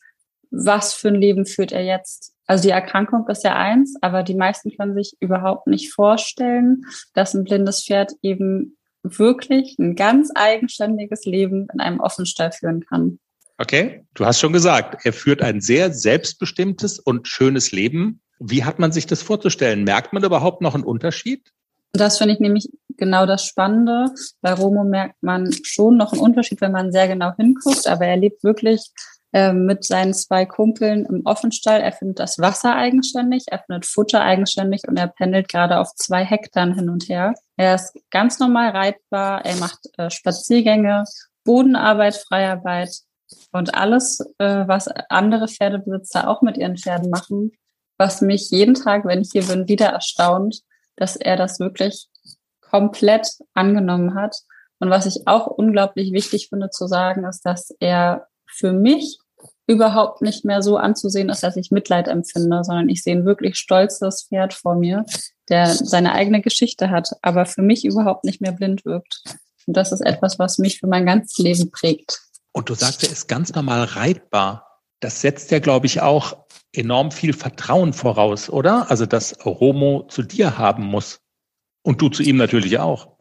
[0.50, 2.34] was für ein Leben führt er jetzt?
[2.46, 6.82] Also die Erkrankung ist ja eins, aber die meisten können sich überhaupt nicht vorstellen,
[7.14, 13.18] dass ein blindes Pferd eben wirklich ein ganz eigenständiges Leben in einem Offenstall führen kann.
[13.58, 18.20] Okay, du hast schon gesagt, er führt ein sehr selbstbestimmtes und schönes Leben.
[18.38, 19.84] Wie hat man sich das vorzustellen?
[19.84, 21.50] Merkt man überhaupt noch einen Unterschied?
[21.92, 24.06] Das finde ich nämlich genau das Spannende.
[24.40, 28.16] Bei Romo merkt man schon noch einen Unterschied, wenn man sehr genau hinguckt, aber er
[28.16, 28.90] lebt wirklich
[29.32, 31.80] äh, mit seinen zwei Kumpeln im Offenstall.
[31.80, 36.24] Er findet das Wasser eigenständig, er findet Futter eigenständig und er pendelt gerade auf zwei
[36.24, 37.34] Hektaren hin und her.
[37.56, 41.04] Er ist ganz normal reitbar, er macht äh, Spaziergänge,
[41.44, 42.90] Bodenarbeit, Freiarbeit
[43.52, 47.52] und alles, äh, was andere Pferdebesitzer auch mit ihren Pferden machen,
[47.98, 50.62] was mich jeden Tag, wenn ich hier bin, wieder erstaunt,
[50.96, 52.08] dass er das wirklich
[52.60, 54.36] komplett angenommen hat.
[54.78, 59.18] Und was ich auch unglaublich wichtig finde zu sagen, ist, dass er für mich
[59.66, 63.56] überhaupt nicht mehr so anzusehen ist, dass ich Mitleid empfinde, sondern ich sehe ein wirklich
[63.56, 65.04] stolzes Pferd vor mir,
[65.48, 69.22] der seine eigene Geschichte hat, aber für mich überhaupt nicht mehr blind wirkt.
[69.66, 72.22] Und das ist etwas, was mich für mein ganzes Leben prägt.
[72.52, 74.80] Und du sagst, er ist ganz normal reitbar.
[75.00, 78.90] Das setzt ja, glaube ich, auch enorm viel Vertrauen voraus, oder?
[78.90, 81.20] Also, dass Romo zu dir haben muss.
[81.82, 83.17] Und du zu ihm natürlich auch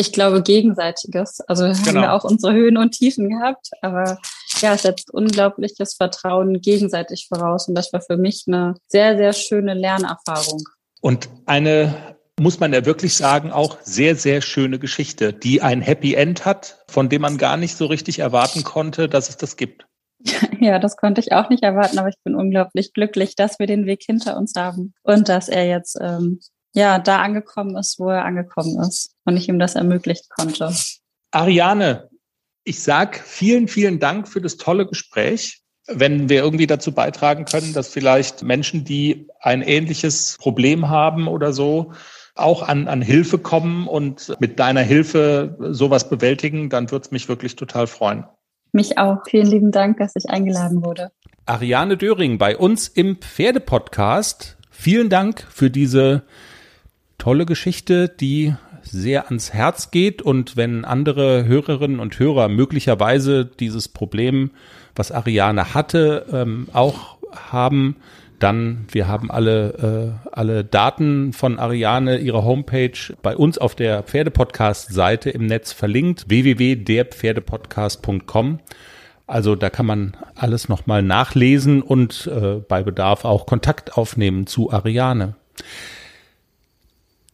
[0.00, 1.40] ich glaube, gegenseitiges.
[1.40, 1.86] Also genau.
[1.86, 4.18] haben wir auch unsere Höhen und Tiefen gehabt, aber
[4.60, 9.32] ja, es setzt unglaubliches Vertrauen gegenseitig voraus und das war für mich eine sehr, sehr
[9.32, 10.62] schöne Lernerfahrung.
[11.00, 11.94] Und eine,
[12.40, 16.84] muss man ja wirklich sagen, auch sehr, sehr schöne Geschichte, die ein Happy End hat,
[16.88, 19.84] von dem man gar nicht so richtig erwarten konnte, dass es das gibt.
[20.60, 23.86] Ja, das konnte ich auch nicht erwarten, aber ich bin unglaublich glücklich, dass wir den
[23.86, 26.40] Weg hinter uns haben und dass er jetzt ähm,
[26.78, 30.72] ja da angekommen ist, wo er angekommen ist und ich ihm das ermöglicht konnte.
[31.30, 32.08] Ariane,
[32.64, 35.62] ich sag vielen, vielen Dank für das tolle Gespräch.
[35.90, 41.52] Wenn wir irgendwie dazu beitragen können, dass vielleicht Menschen, die ein ähnliches Problem haben oder
[41.52, 41.92] so,
[42.34, 47.28] auch an, an Hilfe kommen und mit deiner Hilfe sowas bewältigen, dann würde es mich
[47.28, 48.24] wirklich total freuen.
[48.72, 49.18] Mich auch.
[49.28, 51.10] Vielen lieben Dank, dass ich eingeladen wurde.
[51.46, 54.58] Ariane Döring bei uns im Pferdepodcast.
[54.70, 56.24] Vielen Dank für diese
[57.18, 63.88] tolle Geschichte, die sehr ans Herz geht und wenn andere Hörerinnen und Hörer möglicherweise dieses
[63.88, 64.50] Problem,
[64.94, 67.96] was Ariane hatte, ähm, auch haben,
[68.38, 72.92] dann, wir haben alle, äh, alle Daten von Ariane, ihre Homepage
[73.22, 78.60] bei uns auf der Pferdepodcast-Seite im Netz verlinkt, www.derpferdepodcast.com.
[79.26, 84.72] Also da kann man alles nochmal nachlesen und äh, bei Bedarf auch Kontakt aufnehmen zu
[84.72, 85.34] Ariane.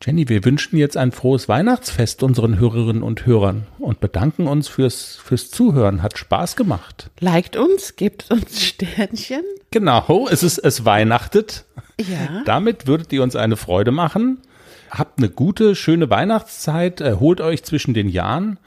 [0.04, 5.16] Jenny, wir wünschen jetzt ein frohes Weihnachtsfest unseren Hörerinnen und Hörern und bedanken uns fürs,
[5.16, 6.02] fürs Zuhören.
[6.02, 7.10] Hat Spaß gemacht.
[7.20, 9.42] Liked uns, gebt uns Sternchen.
[9.70, 11.64] Genau, es ist, es weihnachtet.
[11.98, 12.42] Ja.
[12.44, 14.42] Damit würdet ihr uns eine Freude machen.
[14.90, 18.58] Habt eine gute, schöne Weihnachtszeit, erholt euch zwischen den Jahren.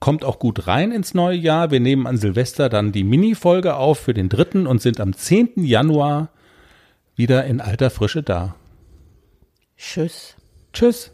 [0.00, 1.70] Kommt auch gut rein ins neue Jahr.
[1.70, 5.64] Wir nehmen an Silvester dann die Mini-Folge auf für den dritten und sind am 10.
[5.64, 6.28] Januar
[7.16, 8.54] wieder in alter Frische da.
[9.78, 10.36] Tschüss.
[10.74, 11.12] Tschüss.